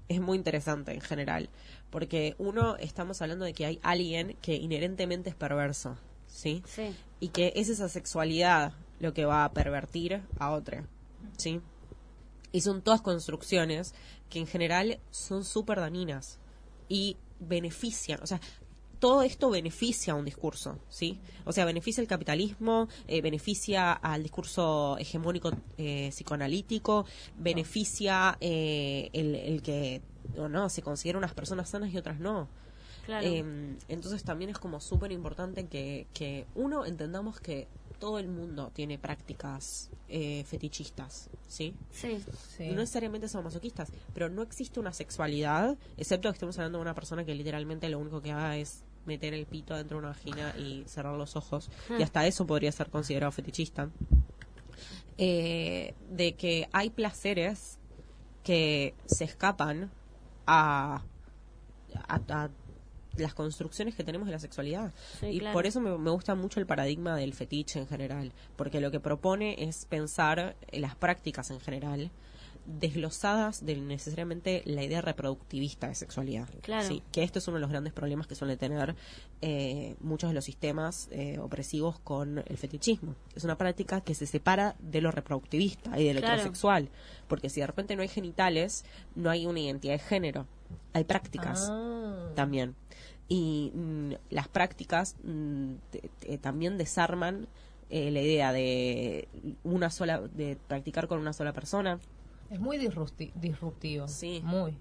es 0.10 0.20
muy 0.22 0.38
interesante 0.38 0.94
en 0.94 1.02
general, 1.02 1.50
porque 1.90 2.36
uno 2.38 2.78
estamos 2.78 3.22
hablando 3.22 3.44
de 3.46 3.54
que 3.54 3.66
hay 3.66 3.80
alguien 3.84 4.36
que 4.42 4.56
inherentemente 4.56 5.30
es 5.30 5.36
perverso, 5.36 5.98
¿sí? 6.28 6.64
Sí, 6.66 6.96
Y 7.20 7.30
que 7.30 7.52
es 7.58 7.68
esa 7.70 7.90
sexualidad 7.90 8.72
lo 9.00 9.14
que 9.14 9.26
va 9.26 9.46
a 9.46 9.52
pervertir 9.54 10.22
a 10.40 10.52
otra, 10.52 10.86
¿sí? 11.38 11.62
Y 12.52 12.62
son 12.62 12.82
todas 12.82 13.02
construcciones 13.02 13.94
que 14.30 14.40
en 14.40 14.48
general 14.48 15.00
son 15.12 15.44
súper 15.44 15.80
dañinas 15.80 16.40
y 16.90 17.18
benefician, 17.40 18.22
o 18.22 18.28
sea, 18.28 18.40
todo 19.00 19.22
esto 19.22 19.50
beneficia 19.50 20.14
a 20.14 20.16
un 20.16 20.26
discurso, 20.26 20.80
¿sí? 20.90 21.20
O 21.46 21.52
sea, 21.52 21.66
beneficia 21.66 22.02
el 22.02 22.08
capitalismo, 22.08 22.88
eh, 23.08 23.22
beneficia 23.22 23.94
al 23.94 24.24
discurso 24.24 24.98
hegemónico 24.98 25.52
eh, 25.78 26.10
psicoanalítico, 26.12 27.06
beneficia 27.38 28.38
eh, 28.40 29.10
el, 29.14 29.36
el 29.36 29.62
que, 29.62 30.02
o 30.38 30.48
no, 30.50 30.70
se 30.70 30.82
considera 30.82 31.18
unas 31.18 31.34
personas 31.34 31.70
sanas 31.70 31.94
y 31.94 31.98
otras 31.98 32.20
no. 32.20 32.48
claro. 33.06 33.28
Eh, 33.28 33.44
entonces 33.88 34.24
también 34.24 34.50
es 34.50 34.58
como 34.58 34.80
súper 34.80 35.12
importante 35.12 35.68
que, 35.68 36.08
que 36.14 36.48
uno 36.56 36.86
entendamos 36.86 37.40
que 37.40 37.68
todo 38.00 38.20
el 38.20 38.28
mundo 38.28 38.72
tiene 38.74 38.98
prácticas 38.98 39.90
eh, 40.08 40.44
fetichistas, 40.46 41.30
¿sí? 41.48 41.76
sí, 41.92 42.24
Sí. 42.58 42.70
No 42.70 42.78
necesariamente 42.78 43.28
son 43.28 43.44
masoquistas, 43.44 43.92
pero 44.14 44.30
no 44.30 44.42
existe 44.42 44.80
una 44.80 44.94
sexualidad, 44.94 45.78
excepto 45.98 46.30
que 46.30 46.34
estemos 46.34 46.58
hablando 46.58 46.78
de 46.80 46.84
una 46.84 46.96
persona 46.96 47.26
que 47.26 47.36
literalmente 47.36 47.90
lo 47.90 48.00
único 48.00 48.22
que 48.22 48.32
haga 48.32 48.58
es 48.58 48.84
meter 49.06 49.34
el 49.34 49.46
pito 49.46 49.76
dentro 49.76 49.98
de 49.98 50.00
una 50.00 50.10
vagina 50.10 50.54
y 50.58 50.84
cerrar 50.88 51.16
los 51.16 51.36
ojos, 51.36 51.70
y 51.98 52.04
hasta 52.04 52.26
eso 52.28 52.46
podría 52.46 52.72
ser 52.72 52.90
considerado 52.90 53.32
fetichista. 53.32 53.90
Eh, 55.20 55.96
de 56.12 56.36
que 56.36 56.70
hay 56.72 56.92
placeres 56.92 57.80
que 58.44 58.94
se 59.08 59.24
escapan 59.24 59.90
a, 60.46 61.02
a, 62.08 62.16
a 62.16 62.50
las 63.18 63.34
construcciones 63.34 63.96
que 63.96 64.04
tenemos 64.04 64.28
de 64.28 64.32
la 64.34 64.40
sexualidad. 64.40 64.94
Sí, 65.20 65.28
y 65.28 65.40
claro. 65.40 65.54
por 65.54 65.66
eso 65.66 65.80
me, 65.82 65.98
me 65.98 66.10
gusta 66.12 66.36
mucho 66.36 66.60
el 66.60 66.66
paradigma 66.66 67.16
del 67.16 67.34
fetiche 67.34 67.80
en 67.80 67.88
general, 67.88 68.32
porque 68.56 68.82
lo 68.82 68.92
que 68.92 69.00
propone 69.00 69.56
es 69.64 69.86
pensar 69.86 70.56
en 70.72 70.82
las 70.82 70.96
prácticas 70.96 71.52
en 71.52 71.60
general 71.60 72.12
desglosadas 72.66 73.66
de 73.66 73.78
necesariamente 73.78 74.62
la 74.66 74.84
idea 74.84 75.00
reproductivista 75.02 75.88
de 75.88 75.96
sexualidad. 75.96 76.50
Claro. 76.62 76.86
Sí, 76.88 77.02
que 77.14 77.24
esto 77.24 77.40
es 77.40 77.48
uno 77.48 77.56
de 77.56 77.62
los 77.62 77.70
grandes 77.70 77.94
problemas 77.94 78.28
que 78.28 78.36
suelen 78.36 78.58
tener 78.58 78.94
eh, 79.42 79.96
muchos 80.02 80.30
de 80.30 80.34
los 80.34 80.44
sistemas 80.44 81.08
eh, 81.12 81.40
opresivos 81.40 81.98
con 82.00 82.40
el 82.46 82.58
fetichismo. 82.58 83.16
Es 83.36 83.46
una 83.46 83.58
práctica 83.58 84.02
que 84.02 84.14
se 84.16 84.26
separa 84.26 84.76
de 84.80 85.00
lo 85.00 85.12
reproductivista 85.12 85.98
y 86.00 86.06
de 86.08 86.14
lo 86.14 86.20
Claro. 86.20 86.36
heterosexual, 86.36 86.90
porque 87.30 87.50
si 87.50 87.62
de 87.62 87.68
repente 87.68 87.96
no 87.96 88.02
hay 88.02 88.10
genitales, 88.10 88.84
no 89.16 89.30
hay 89.30 89.46
una 89.46 89.62
identidad 89.62 89.94
de 89.94 90.00
género. 90.00 90.46
Hay 90.92 91.06
prácticas 91.06 91.70
Ah. 91.72 91.97
También. 92.38 92.76
Y 93.28 93.74
mm, 93.76 94.12
las 94.30 94.48
prácticas 94.48 95.18
mm, 95.24 95.74
te- 95.92 96.10
te- 96.20 96.38
también 96.38 96.78
desarman 96.78 97.48
eh, 97.90 98.10
la 98.12 98.22
idea 98.22 98.54
de 98.54 99.28
una 99.66 99.90
sola, 99.90 100.20
de 100.22 100.58
practicar 100.68 101.08
con 101.10 101.20
una 101.20 101.34
sola 101.34 101.52
persona. 101.52 102.00
Es 102.50 102.60
muy 102.62 102.78
disrupti- 102.78 103.34
disruptivo. 103.36 104.08
Sí. 104.08 104.42
Muy. 104.46 104.78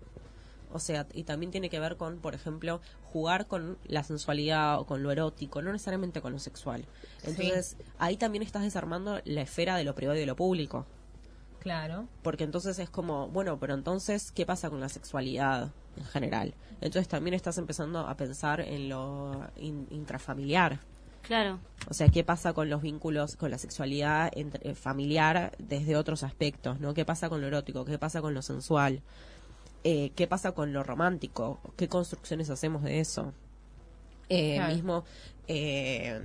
O 0.73 0.79
sea, 0.79 1.07
y 1.15 1.23
también 1.25 1.51
tiene 1.53 1.71
que 1.71 1.81
ver 1.81 1.97
con, 1.97 2.19
por 2.19 2.35
ejemplo, 2.35 2.81
jugar 3.05 3.47
con 3.47 3.79
la 3.87 4.03
sensualidad 4.03 4.79
o 4.81 4.85
con 4.87 5.03
lo 5.03 5.11
erótico, 5.11 5.63
no 5.63 5.73
necesariamente 5.73 6.21
con 6.21 6.33
lo 6.33 6.39
sexual. 6.39 6.85
Entonces, 7.25 7.77
ahí 7.99 8.17
también 8.17 8.43
estás 8.43 8.63
desarmando 8.63 9.21
la 9.25 9.43
esfera 9.43 9.77
de 9.77 9.85
lo 9.85 9.95
privado 9.95 10.17
y 10.17 10.21
de 10.21 10.27
lo 10.27 10.37
público. 10.37 10.85
Claro. 11.61 12.07
Porque 12.23 12.45
entonces 12.45 12.79
es 12.79 12.91
como, 12.91 13.29
bueno, 13.29 13.59
pero 13.59 13.75
entonces, 13.75 14.31
¿qué 14.33 14.45
pasa 14.47 14.69
con 14.71 14.81
la 14.81 14.89
sexualidad 14.89 15.73
en 15.97 16.05
general? 16.05 16.55
Entonces 16.81 17.09
también 17.09 17.35
estás 17.35 17.59
empezando 17.59 18.01
a 18.01 18.17
pensar 18.17 18.61
en 18.61 18.89
lo 18.89 19.49
in- 19.57 19.87
intrafamiliar. 19.91 20.81
claro. 21.23 21.59
O 21.89 21.95
sea, 21.95 22.09
¿qué 22.09 22.25
pasa 22.25 22.53
con 22.53 22.69
los 22.69 22.83
vínculos, 22.83 23.37
con 23.37 23.51
la 23.51 23.59
sexualidad 23.59 24.31
entre- 24.35 24.71
eh, 24.71 24.75
familiar 24.75 25.53
desde 25.59 25.97
otros 25.97 26.23
aspectos? 26.23 26.81
¿no? 26.81 26.95
¿Qué 26.95 27.05
pasa 27.05 27.29
con 27.29 27.41
lo 27.41 27.47
erótico? 27.47 27.85
¿Qué 27.85 27.99
pasa 27.99 28.21
con 28.21 28.35
lo 28.35 28.43
sensual? 28.43 29.03
Eh, 29.85 30.11
¿Qué 30.17 30.27
pasa 30.27 30.53
con 30.53 30.73
lo 30.73 30.83
romántico? 30.83 31.61
¿Qué 31.77 31.89
construcciones 31.89 32.51
hacemos 32.51 32.83
de 32.83 32.99
eso? 33.01 33.33
Eh, 34.29 34.57
Claro. 34.57 34.75
Mismo 34.75 35.05
eh, 35.49 36.21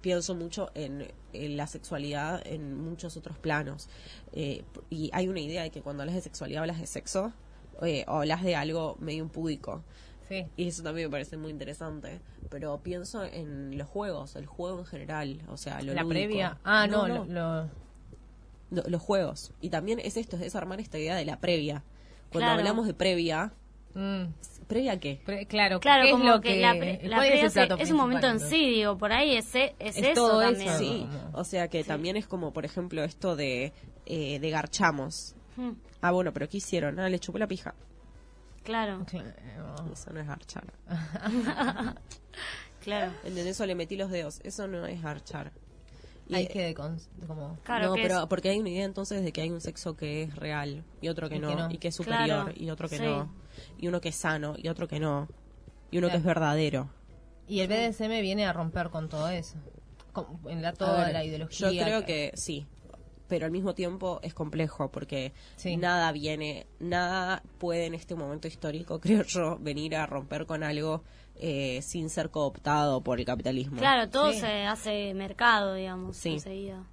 pienso 0.00 0.34
mucho 0.36 0.70
en, 0.74 1.10
en 1.32 1.56
la 1.56 1.66
sexualidad 1.66 2.40
en 2.46 2.76
muchos 2.80 3.16
otros 3.16 3.36
planos. 3.36 3.88
Eh, 4.32 4.62
y 4.90 5.10
hay 5.12 5.26
una 5.28 5.40
idea 5.40 5.62
de 5.62 5.70
que 5.70 5.82
cuando 5.82 6.02
hablas 6.04 6.14
de 6.14 6.22
sexualidad 6.22 6.60
hablas 6.62 6.78
de 6.80 6.86
sexo 6.86 7.32
eh, 7.82 8.04
o 8.08 8.18
hablas 8.20 8.42
de 8.42 8.56
algo 8.56 8.96
medio 9.00 9.22
impúdico. 9.24 9.82
Sí. 10.28 10.46
Y 10.56 10.68
eso 10.68 10.82
también 10.82 11.08
me 11.08 11.10
parece 11.12 11.36
muy 11.36 11.50
interesante. 11.50 12.20
Pero 12.50 12.78
pienso 12.82 13.24
en 13.24 13.76
los 13.78 13.88
juegos, 13.88 14.36
el 14.36 14.46
juego 14.46 14.78
en 14.80 14.84
general. 14.86 15.40
O 15.48 15.56
sea, 15.56 15.82
lo 15.82 15.92
la 15.94 16.02
lúdico. 16.02 16.08
previa. 16.08 16.58
Ah, 16.64 16.86
no, 16.86 17.06
Lo, 17.08 17.24
lo- 17.24 17.68
Lo- 18.70 18.84
los 18.88 19.02
juegos. 19.02 19.52
Y 19.60 19.70
también 19.70 19.98
es 19.98 20.16
esto, 20.16 20.36
es 20.36 20.42
desarmar 20.42 20.80
esta 20.80 20.96
idea 20.98 21.16
de 21.16 21.24
la 21.24 21.40
previa. 21.40 21.82
Cuando 22.30 22.46
Claro. 22.46 22.58
hablamos 22.60 22.86
de 22.86 22.94
previa, 22.94 23.52
mm, 23.94 24.22
¿previa 24.68 25.00
qué? 25.00 25.20
pre- 25.26 25.46
claro, 25.46 25.80
Claro, 25.80 26.04
¿qué 26.04 26.10
es 26.12 26.18
lo 26.20 26.40
que, 26.40 26.48
que, 26.54 26.60
la, 26.60 26.74
pre- 26.78 27.00
la 27.02 27.16
cuál 27.16 27.32
es 27.32 27.52
previa 27.52 27.76
es, 27.82 27.90
un 27.90 27.96
momento 27.96 28.28
en 28.28 28.38
sí, 28.38 28.70
digo, 28.70 28.96
por 28.96 29.12
ahí 29.12 29.34
es, 29.34 29.52
e- 29.56 29.74
es, 29.80 29.96
Es 29.96 30.04
eso 30.04 30.14
todo 30.14 30.42
eso. 30.42 30.52
también. 30.52 30.78
Sí, 30.78 31.06
o 31.32 31.42
sea 31.42 31.66
que 31.66 31.82
también 31.82 32.16
es 32.16 32.28
como, 32.28 32.52
por 32.52 32.64
ejemplo, 32.64 33.02
esto 33.02 33.34
de, 33.34 33.72
eh, 34.06 34.38
de 34.38 34.50
garchamos. 34.50 35.34
Mm, 35.56 35.70
Ah, 36.02 36.10
bueno, 36.12 36.32
pero 36.32 36.48
¿qué 36.48 36.58
hicieron? 36.58 36.98
Ah, 36.98 37.08
le 37.08 37.18
chupó 37.18 37.38
la 37.38 37.46
pija. 37.46 37.74
Claro, 38.62 39.04
Claro. 39.08 39.30
Eso 39.92 40.12
no 40.12 40.20
es 40.20 40.26
garchar. 40.26 40.64
claro. 42.82 43.12
¿Entendés? 43.24 43.46
Eso 43.56 43.66
le 43.66 43.74
metí 43.74 43.96
los 43.96 44.10
dedos. 44.10 44.40
Eso 44.44 44.66
no 44.66 44.86
es 44.86 45.02
garchar. 45.02 45.52
Y- 46.28 46.34
Hay 46.34 46.46
que 46.46 46.74
con- 46.74 46.98
como 47.26 47.58
Claro 47.64 47.88
no, 47.88 47.94
que 47.94 48.02
pero 48.02 48.20
es- 48.20 48.26
porque 48.26 48.50
hay 48.50 48.60
una 48.60 48.68
idea 48.70 48.84
entonces 48.84 49.24
de 49.24 49.32
que 49.32 49.40
hay 49.40 49.50
un 49.50 49.60
sexo 49.60 49.96
que 49.96 50.22
es 50.24 50.36
real 50.36 50.84
y 51.00 51.08
otro 51.08 51.28
que, 51.28 51.36
Y 51.36 51.40
no, 51.40 51.48
que 51.48 51.54
no. 51.56 51.70
y 51.70 51.78
que 51.78 51.88
es 51.88 51.96
superior 51.96 52.44
Claro, 52.44 52.52
y 52.54 52.70
otro 52.70 52.88
que 52.88 52.98
sí. 52.98 53.02
no, 53.04 53.32
y 53.78 53.88
uno 53.88 54.00
que 54.00 54.10
es 54.10 54.16
sano 54.16 54.54
y 54.56 54.68
otro 54.68 54.86
que 54.86 55.00
no, 55.00 55.26
y 55.90 55.98
uno 55.98 56.08
que 56.08 56.16
es 56.18 56.22
verdadero. 56.22 56.88
y 57.48 57.60
el 57.60 57.66
BDSM 57.68 58.20
viene 58.22 58.46
a 58.46 58.52
romper 58.52 58.90
con 58.90 59.08
todo 59.08 59.28
eso. 59.28 59.56
Con, 60.12 60.38
en 60.48 60.62
la 60.62 60.72
toda 60.72 61.04
ver, 61.06 61.12
la 61.14 61.24
ideología. 61.24 61.72
Yo 61.72 61.82
creo 61.82 62.04
que 62.06 62.30
sí, 62.36 62.64
pero 63.30 63.46
al 63.46 63.52
mismo 63.52 63.74
tiempo 63.74 64.20
es 64.22 64.34
complejo 64.34 64.90
porque 64.90 65.32
Sí. 65.56 65.78
nada 65.78 66.12
viene, 66.12 66.66
nada 66.80 67.42
puede 67.58 67.86
en 67.86 67.94
este 67.94 68.14
momento 68.14 68.46
histórico, 68.48 69.00
creo 69.00 69.22
yo, 69.22 69.56
venir 69.58 69.96
a 69.96 70.04
romper 70.04 70.44
con 70.44 70.62
algo 70.62 71.02
eh, 71.42 71.80
sin 71.80 72.10
ser 72.10 72.28
cooptado 72.30 73.00
por 73.02 73.18
el 73.18 73.24
capitalismo. 73.24 73.78
Claro, 73.78 74.10
todo 74.10 74.30
Sí. 74.32 74.40
se 74.40 74.66
hace 74.66 75.14
mercado, 75.14 75.72
digamos, 75.72 76.18
Sí. 76.18 76.32
enseguida. 76.34 76.84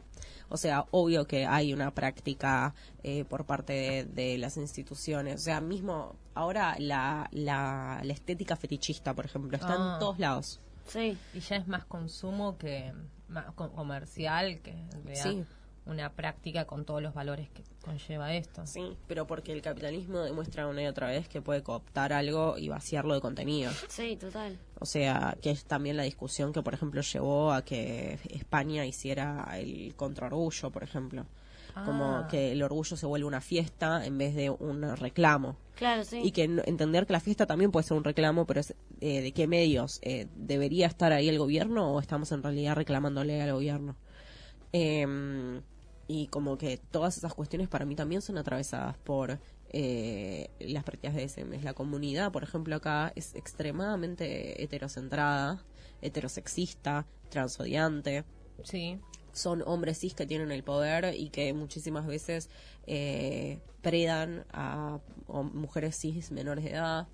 O 0.50 0.56
sea, 0.56 0.86
obvio 0.91 1.27
que 1.27 1.46
hay 1.46 1.74
una 1.74 1.91
práctica 1.91 2.74
eh, 3.03 3.25
por 3.25 3.46
parte 3.46 3.74
de, 3.74 4.06
de 4.06 4.38
las 4.38 4.56
instituciones. 4.56 5.36
O 5.36 5.44
sea, 5.44 5.60
mismo 5.60 6.15
ahora 6.36 6.75
la, 6.79 7.27
la, 7.34 8.00
la 8.03 8.13
estética 8.13 8.56
fetichista, 8.56 9.13
por 9.13 9.25
ejemplo, 9.25 9.58
está 9.58 9.74
Ah. 9.74 9.94
en 9.96 10.00
todos 10.00 10.17
lados. 10.20 10.62
Sí, 10.86 11.17
Y 11.34 11.39
ya 11.41 11.58
es 11.58 11.67
más 11.67 11.84
consumo 11.84 12.58
que 12.58 12.94
más 13.27 13.53
co- 13.56 13.72
comercial 13.74 14.62
que 14.62 14.72
en 14.72 14.89
realidad 15.03 15.24
Sí. 15.24 15.44
Una 15.88 16.12
práctica 16.12 16.65
con 16.65 16.86
todos 16.86 17.01
los 17.01 17.13
valores 17.13 17.50
que 17.50 17.63
conlleva 17.84 18.34
esto. 18.34 18.65
Sí, 18.67 18.98
pero 19.08 19.25
porque 19.27 19.53
el 19.53 19.62
capitalismo 19.62 20.20
demuestra 20.20 20.67
una 20.67 20.84
y 20.84 20.88
otra 20.88 21.08
vez 21.08 21.27
que 21.27 21.41
puede 21.41 21.63
cooptar 21.63 22.13
algo 22.13 22.58
y 22.58 22.67
vaciarlo 22.70 23.13
de 23.13 23.22
contenido. 23.22 23.72
Sí, 23.88 24.17
total. 24.17 24.58
O 24.79 24.86
sea, 24.86 25.38
que 25.41 25.51
es 25.51 25.65
también 25.65 25.98
la 25.98 26.03
discusión 26.03 26.53
que, 26.53 26.62
por 26.62 26.74
ejemplo, 26.74 27.01
llevó 27.01 27.51
a 27.53 27.63
que 27.63 28.20
España 28.29 28.86
hiciera 28.86 29.48
el 29.58 29.96
contraorgullo, 29.96 30.70
por 30.72 30.84
ejemplo. 30.84 31.25
Como 31.86 32.06
Ah. 32.06 32.27
que 32.27 32.53
el 32.53 32.63
orgullo 32.63 32.98
se 32.98 33.06
vuelve 33.06 33.27
una 33.27 33.39
fiesta 33.41 34.03
en 34.03 34.17
vez 34.17 34.34
de 34.34 34.50
un 34.50 34.82
reclamo. 34.98 35.58
Claro, 35.75 36.03
sí. 36.03 36.22
Y 36.24 36.32
que 36.32 36.44
entender 36.46 37.06
que 37.06 37.13
la 37.13 37.20
fiesta 37.20 37.46
también 37.46 37.70
puede 37.72 37.86
ser 37.86 37.96
un 37.98 38.03
reclamo, 38.03 38.46
pero 38.48 38.62
es 38.62 38.74
eh, 39.00 39.22
de 39.22 39.32
qué 39.32 39.46
medios. 39.46 40.00
Eh, 40.01 40.25
¿Debería 40.36 40.88
estar 40.88 41.13
ahí 41.13 41.29
el 41.29 41.38
gobierno 41.38 41.94
o 41.94 42.00
estamos 42.00 42.32
en 42.32 42.41
realidad 42.41 42.74
reclamándole 42.75 43.39
al 43.44 43.53
gobierno? 43.53 43.96
Em, 44.72 45.62
y 46.08 46.28
como 46.28 46.58
que 46.58 46.78
todas 46.78 47.18
esas 47.18 47.34
cuestiones 47.34 47.68
para 47.68 47.86
mí 47.86 47.96
también 47.96 48.22
son 48.22 48.38
atravesadas 48.38 48.98
por 48.98 49.40
eh, 49.70 50.50
las 50.60 50.84
prácticas 50.84 51.16
de 51.16 51.24
SM. 51.24 51.62
La 51.62 51.74
comunidad, 51.74 52.32
por 52.32 52.44
ejemplo, 52.44 52.76
acá 52.76 53.12
es 53.16 53.36
extremadamente 53.36 54.64
heterocentrada, 54.64 55.64
heterosexista, 56.02 57.06
transodiante. 57.30 58.24
Sí, 58.64 59.00
son 59.34 59.62
hombres 59.66 60.00
cis 60.00 60.14
que 60.14 60.26
tienen 60.26 60.52
el 60.52 60.64
poder 60.64 61.14
y 61.14 61.30
que 61.30 61.54
muchísimas 61.54 62.08
veces 62.08 62.50
eh, 62.86 63.60
predan 63.82 64.46
a, 64.52 65.00
mujeres 65.28 65.98
cis 65.98 66.32
menores 66.32 66.64
de 66.64 66.72
edad. 66.72 67.08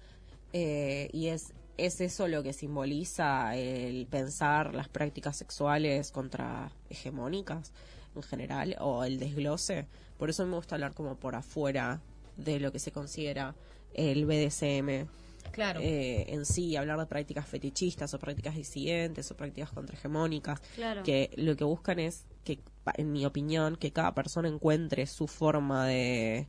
Eh, 0.54 1.10
y 1.12 1.28
es 1.28 1.54
es 1.78 2.02
eso 2.02 2.28
lo 2.28 2.44
que 2.44 2.54
simboliza 2.54 3.56
el 3.56 4.06
pensar 4.06 4.76
las 4.76 4.90
prácticas 4.90 5.36
sexuales 5.36 6.12
contra 6.12 6.72
hegemónicas 6.90 7.74
en 8.16 8.24
general 8.24 8.76
o 8.80 9.04
el 9.04 9.20
desglose 9.20 9.88
por 10.18 10.30
eso 10.30 10.46
me 10.46 10.56
gusta 10.56 10.76
hablar 10.76 10.94
como 10.94 11.16
por 11.16 11.36
afuera 11.36 12.02
de 12.38 12.60
lo 12.60 12.72
que 12.72 12.80
se 12.80 12.92
considera 12.92 13.56
el 13.94 14.26
BDSM 14.26 15.08
claro. 15.52 15.80
eh, 15.82 16.26
en 16.30 16.46
sí, 16.46 16.76
hablar 16.76 16.98
de 17.00 17.06
prácticas 17.06 17.46
fetichistas 17.48 18.14
o 18.14 18.20
prácticas 18.20 18.56
disidentes 18.56 19.30
o 19.30 19.38
prácticas 19.38 19.72
contrahegemónicas, 19.72 20.60
Claro. 20.76 21.04
que 21.04 21.30
lo 21.36 21.56
que 21.56 21.64
buscan 21.64 22.00
es 22.00 22.26
que, 22.44 22.60
en 22.96 23.12
mi 23.12 23.26
opinión, 23.26 23.76
que 23.76 23.92
cada 23.92 24.16
persona 24.16 24.48
encuentre 24.48 25.06
su 25.06 25.28
forma 25.28 25.86
de 25.86 26.48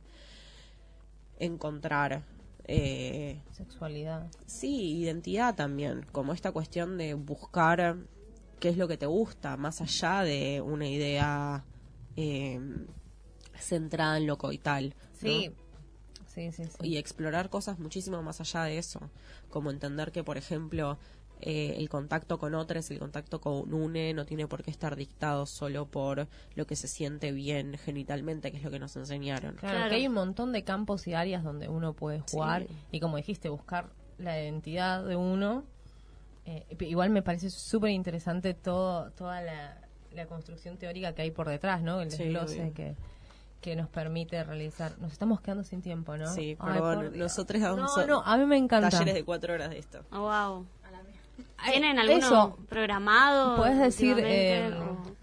encontrar, 1.39 2.23
eh, 2.67 3.41
Sexualidad. 3.51 4.27
sí, 4.45 4.97
identidad 4.97 5.55
también, 5.55 6.05
como 6.11 6.33
esta 6.33 6.51
cuestión 6.51 6.97
de 6.97 7.13
buscar 7.13 7.97
qué 8.59 8.69
es 8.69 8.77
lo 8.77 8.87
que 8.87 8.97
te 8.97 9.05
gusta, 9.05 9.57
más 9.57 9.81
allá 9.81 10.21
de 10.21 10.61
una 10.61 10.87
idea 10.87 11.63
eh, 12.15 12.59
centrada 13.59 14.17
en 14.17 14.27
lo 14.27 14.37
coital. 14.37 14.93
¿no? 15.21 15.29
Sí. 15.29 15.51
Sí, 16.27 16.51
sí, 16.51 16.65
sí. 16.65 16.71
y 16.81 16.97
explorar 16.97 17.49
cosas 17.49 17.79
muchísimo 17.79 18.21
más 18.21 18.41
allá 18.41 18.63
de 18.63 18.77
eso, 18.77 18.99
como 19.49 19.71
entender 19.71 20.11
que, 20.11 20.21
por 20.21 20.37
ejemplo, 20.37 20.97
eh, 21.39 21.75
el 21.77 21.87
contacto 21.87 22.37
con 22.39 22.55
otros, 22.55 22.91
el 22.91 22.99
contacto 22.99 23.39
con 23.39 23.73
une, 23.73 24.13
no 24.13 24.25
tiene 24.25 24.45
por 24.45 24.61
qué 24.61 24.69
estar 24.69 24.97
dictado 24.97 25.45
solo 25.45 25.85
por 25.85 26.27
lo 26.55 26.67
que 26.67 26.75
se 26.75 26.89
siente 26.89 27.31
bien 27.31 27.77
genitalmente, 27.77 28.51
que 28.51 28.57
es 28.57 28.63
lo 28.63 28.71
que 28.71 28.79
nos 28.79 28.97
enseñaron. 28.97 29.55
Claro, 29.55 29.75
Claro. 29.77 29.89
que 29.89 29.95
hay 29.95 30.07
un 30.07 30.13
montón 30.13 30.51
de 30.51 30.65
campos 30.65 31.07
y 31.07 31.13
áreas 31.13 31.41
donde 31.41 31.69
uno 31.69 31.93
puede 31.93 32.19
jugar 32.19 32.63
Sí. 32.67 32.75
y 32.91 32.99
como 32.99 33.15
dijiste, 33.15 33.47
buscar 33.47 33.91
la 34.17 34.41
identidad 34.41 35.05
de 35.05 35.15
uno. 35.15 35.63
Eh, 36.45 36.65
igual 36.81 37.09
me 37.09 37.21
parece 37.21 37.49
súper 37.49 37.89
interesante 37.91 38.53
todo, 38.53 39.09
toda 39.11 39.41
la, 39.41 39.77
la 40.11 40.25
construcción 40.27 40.77
teórica 40.77 41.13
que 41.13 41.23
hay 41.23 41.31
por 41.31 41.47
detrás, 41.49 41.81
¿no? 41.81 42.01
El 42.01 42.09
desglose 42.09 42.71
que, 42.73 42.95
que 43.61 43.75
nos 43.75 43.89
permite 43.89 44.43
realizar. 44.43 44.97
Nos 44.99 45.11
estamos 45.11 45.41
quedando 45.41 45.63
sin 45.63 45.81
tiempo, 45.81 46.15
¿no? 46.17 46.27
Sí, 46.27 46.55
Ay, 46.59 46.73
perdón, 46.73 47.05
por 47.05 47.17
nosotros 47.17 47.61
damos 47.61 47.97
No, 47.97 48.05
no, 48.07 48.21
a 48.23 48.37
mí 48.37 48.45
me 48.45 48.57
encanta. 48.57 48.89
talleres 48.91 49.15
de 49.15 49.23
cuatro 49.25 49.53
horas 49.53 49.69
de 49.71 49.79
esto. 49.79 50.01
Oh, 50.11 50.21
wow. 50.21 50.65
¿Tienen 51.65 51.97
alguno 51.99 52.17
Eso, 52.19 52.59
programado? 52.69 53.57
puedes 53.57 53.79
decir 53.79 54.17
eh, 54.19 54.71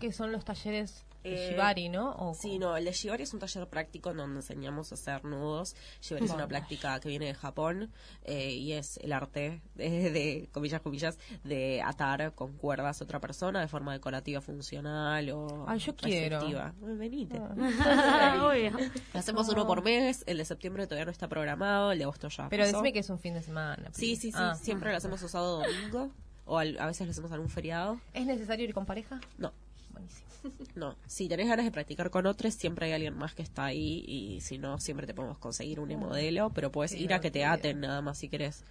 que 0.01 0.13
son 0.13 0.33
los 0.33 0.45
talleres 0.45 1.05
Eh, 1.25 1.51
Shibari, 1.51 1.89
¿no? 1.89 2.13
O- 2.13 2.35
Sí, 2.35 2.59
no, 2.59 2.77
el 2.77 2.85
de 2.85 2.93
Shibari 2.93 3.23
es 3.23 3.33
un 3.33 3.39
taller 3.41 3.69
práctico 3.69 4.11
en 4.11 4.17
donde 4.17 4.41
enseñamos 4.41 4.91
a 4.91 4.95
hacer 4.97 5.25
nudos. 5.25 5.77
Shibari 6.01 6.27
es 6.27 6.33
una 6.33 6.49
práctica 6.49 6.99
que 7.01 7.09
viene 7.09 7.27
de 7.27 7.35
Japón 7.35 7.91
eh, 8.25 8.51
y 8.53 8.73
es 8.73 8.97
el 8.99 9.13
arte 9.13 9.63
de, 9.77 10.11
de, 10.11 10.49
comillas, 10.53 10.81
comillas, 10.81 11.19
de 11.45 11.81
atar 11.83 12.35
con 12.35 12.53
cuerdas 12.57 13.01
a 13.01 13.05
otra 13.05 13.21
persona 13.21 13.61
de 13.61 13.69
forma 13.69 13.93
decorativa, 13.93 14.41
funcional 14.41 15.31
o 15.31 15.65
Ay, 15.69 15.79
yo 15.79 15.95
quiero. 15.95 16.37
receptiva. 16.41 16.75
Ay, 16.87 16.97
Venite. 16.97 17.39
Obvio. 18.43 18.73
Hacemos 19.15 19.49
uno 19.49 19.67
por 19.67 19.83
mes, 19.85 20.25
el 20.27 20.39
de 20.39 20.45
septiembre 20.45 20.87
todavía 20.87 21.05
no 21.05 21.11
está 21.13 21.29
programado, 21.29 21.93
el 21.93 21.99
de 21.99 22.05
agosto 22.05 22.29
ya 22.29 22.49
Pero 22.49 22.65
pasó. 22.65 22.73
decime 22.77 22.93
que 22.93 22.99
es 22.99 23.11
un 23.11 23.19
fin 23.19 23.35
de 23.35 23.43
semana. 23.43 23.91
Sí, 23.93 24.17
sí, 24.17 24.31
sí, 24.33 24.39
Ah. 24.39 24.55
siempre 24.61 24.91
lo 24.91 24.97
hacemos 24.97 25.21
sábado 25.21 25.63
domingo 25.63 26.11
o 26.47 26.59
al- 26.59 26.79
a 26.81 26.87
veces 26.87 27.07
lo 27.07 27.13
hacemos 27.13 27.31
algún 27.33 27.49
feriado. 27.49 28.01
¿Es 28.13 28.27
necesario 28.27 28.65
ir 28.65 28.75
con 28.75 28.85
pareja? 28.87 29.21
No, 29.39 29.53
Buenísimo. 29.91 30.27
No, 30.75 30.97
si 31.07 31.29
tenés 31.29 31.49
ganas 31.49 31.65
de 31.67 31.71
practicar 31.71 32.09
con 32.11 32.27
otros, 32.27 32.55
siempre 32.55 32.87
hay 32.87 32.93
alguien 32.93 33.15
más 33.17 33.35
que 33.35 33.43
está 33.43 33.67
ahí 33.67 34.05
y 34.07 34.41
si 34.41 34.57
no, 34.59 34.81
siempre 34.81 35.07
te 35.07 35.13
podemos 35.15 35.39
conseguir 35.39 35.81
un 35.81 35.89
modelo, 35.99 36.51
pero 36.55 36.73
puedes 36.73 36.93
ir 36.95 37.13
a 37.13 37.21
que 37.21 37.31
te 37.31 37.45
aten 37.45 37.81
nada 37.81 38.01
más 38.01 38.17
si 38.19 38.29
querés. 38.29 38.65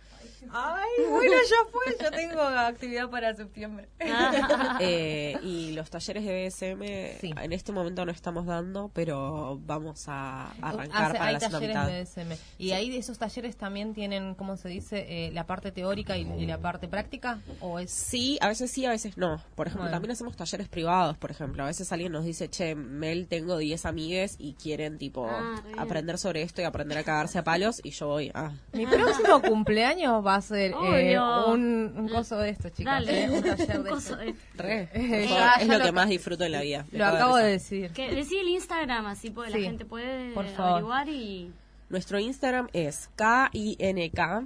Ay, 0.52 0.90
bueno, 1.08 1.34
ya 1.48 1.72
fue, 1.72 1.96
ya 2.02 2.10
tengo 2.10 2.42
actividad 2.42 3.10
para 3.10 3.36
septiembre. 3.36 3.88
Eh, 4.80 5.38
y 5.44 5.72
los 5.74 5.90
talleres 5.90 6.26
de 6.26 6.48
BSM 6.48 7.20
Sí. 7.20 7.34
en 7.42 7.54
este 7.54 7.72
momento 7.72 8.06
no 8.06 8.12
estamos 8.12 8.46
dando, 8.46 8.90
pero 8.94 9.60
vamos 9.66 10.06
a 10.08 10.52
arrancar 10.62 11.04
Hace- 11.12 11.18
para 11.18 11.26
hay 11.28 11.34
la 11.34 11.40
talleres 11.40 11.68
mitad. 11.70 11.88
de 11.88 12.04
DSM. 12.06 12.38
¿Y 12.58 12.72
ahí 12.72 12.90
de 12.90 12.98
esos 12.98 13.18
talleres 13.20 13.56
también 13.58 13.94
tienen, 13.94 14.34
cómo 14.36 14.58
se 14.58 14.70
dice, 14.70 15.06
eh, 15.28 15.32
la 15.32 15.46
parte 15.46 15.72
teórica 15.72 16.18
y, 16.18 16.22
y 16.40 16.46
la 16.46 16.58
parte 16.58 16.88
práctica? 16.88 17.40
¿O 17.60 17.78
es 17.80 17.92
Sí, 17.92 18.38
a 18.42 18.48
veces 18.48 18.72
sí, 18.72 18.86
a 18.86 18.90
veces 18.90 19.18
no. 19.18 19.42
Por 19.56 19.68
ejemplo, 19.68 19.84
Bueno. 19.84 19.96
también 19.96 20.12
hacemos 20.12 20.36
talleres 20.36 20.68
privados, 20.68 21.18
por 21.18 21.30
ejemplo. 21.32 21.61
A 21.64 21.68
veces 21.68 21.92
alguien 21.92 22.12
nos 22.12 22.26
dice, 22.26 22.50
che, 22.50 22.76
Mel, 22.76 23.28
tengo 23.28 23.58
10 23.58 23.86
amigues 23.86 24.36
y 24.40 24.54
quieren, 24.54 24.98
tipo, 24.98 25.28
Ah, 25.30 25.62
aprender 25.78 26.18
sobre 26.18 26.42
esto 26.42 26.62
y 26.62 26.66
aprender 26.66 26.98
a 26.98 27.04
cagarse 27.04 27.38
a 27.40 27.44
palos. 27.44 27.80
Y 27.84 27.92
yo 27.92 28.08
voy, 28.08 28.32
ah, 28.34 28.52
Mi 28.74 28.86
próximo 28.88 29.42
cumpleaños 29.42 30.26
va 30.26 30.36
a 30.36 30.42
ser 30.42 30.74
eh, 30.94 31.20
un, 31.20 31.94
un 31.98 32.10
coso 32.10 32.38
de 32.38 32.50
esto, 32.50 32.70
chicos. 32.70 32.86
Dale, 32.86 33.24
eh, 33.26 33.30
un 33.30 33.42
taller 33.44 33.84
de 33.84 33.92
esto. 33.92 34.16
de- 34.16 34.36
re. 34.56 34.90
Eh, 34.94 35.28
ya- 35.30 35.54
es 35.56 35.68
ya 35.68 35.74
lo 35.74 35.80
lo- 35.80 35.86
que 35.86 35.92
más 35.92 36.10
disfruto 36.10 36.44
en 36.44 36.52
la 36.52 36.62
vida. 36.62 36.86
Lo 36.92 37.06
acabo 37.06 37.38
de 37.38 37.46
decir. 37.52 37.92
Que 37.92 38.14
decí 38.14 38.38
el 38.38 38.48
Instagram, 38.50 39.06
así 39.06 39.30
puede, 39.30 39.52
Sí. 39.52 39.60
la 39.60 39.64
gente 39.66 39.86
puede 39.86 40.34
Por 40.34 40.46
favor. 40.48 40.72
averiguar 40.74 41.10
y... 41.10 41.52
Nuestro 41.90 42.20
Instagram 42.20 42.70
es 42.74 43.10
K-I-N-K 43.18 44.46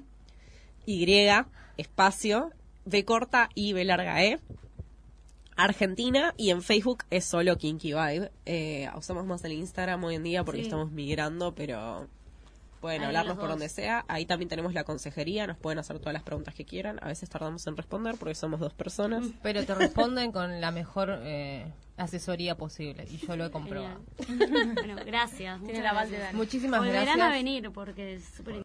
Y 0.87 1.29
espacio 1.77 2.51
B 2.85 3.05
corta 3.05 3.49
y 3.55 3.73
B 3.73 3.83
larga 3.85 4.23
E 4.23 4.39
Argentina 5.55 6.33
y 6.37 6.49
en 6.49 6.61
Facebook 6.61 7.03
es 7.09 7.25
solo 7.25 7.57
Kinky 7.57 7.93
Vibe. 7.93 8.31
Eh, 8.45 8.89
usamos 8.97 9.25
más 9.25 9.43
el 9.45 9.53
Instagram 9.53 10.03
hoy 10.03 10.15
en 10.15 10.23
día 10.23 10.43
porque 10.43 10.59
Sí. 10.61 10.65
estamos 10.65 10.91
migrando, 10.91 11.53
pero 11.55 12.07
pueden 12.81 13.01
Ahí 13.01 13.07
hablarnos 13.07 13.37
por 13.37 13.49
donde 13.49 13.67
sea. 13.69 14.05
Ahí 14.07 14.25
también 14.25 14.47
tenemos 14.49 14.73
la 14.73 14.83
consejería, 14.83 15.47
nos 15.47 15.57
pueden 15.57 15.79
hacer 15.79 15.97
todas 15.99 16.13
las 16.13 16.23
preguntas 16.23 16.53
que 16.53 16.65
quieran. 16.65 16.99
A 17.01 17.07
veces 17.07 17.29
tardamos 17.29 17.65
en 17.67 17.75
responder 17.77 18.15
porque 18.19 18.35
somos 18.35 18.59
dos 18.59 18.73
personas. 18.73 19.23
Pero 19.41 19.65
te 19.65 19.73
responden 19.73 20.31
con 20.31 20.61
la 20.61 20.69
mejor 20.71 21.19
eh, 21.23 21.65
asesoría 21.97 22.55
posible. 22.57 23.07
Y 23.09 23.17
yo 23.25 23.35
lo 23.37 23.45
he 23.45 23.49
comprobado. 23.51 24.01
Bueno, 24.27 24.95
gracias. 25.05 25.57
Tiene 25.61 25.79
muchas 25.79 25.83
la 25.83 25.89
aval 25.91 26.11
de 26.11 26.17
gracias. 26.17 26.35
Muchísimas 26.35 26.79
Volverán 26.81 27.05
gracias. 27.05 27.25
a 27.27 27.31
venir 27.31 27.71
porque 27.71 28.15
es 28.15 28.25
súper 28.37 28.53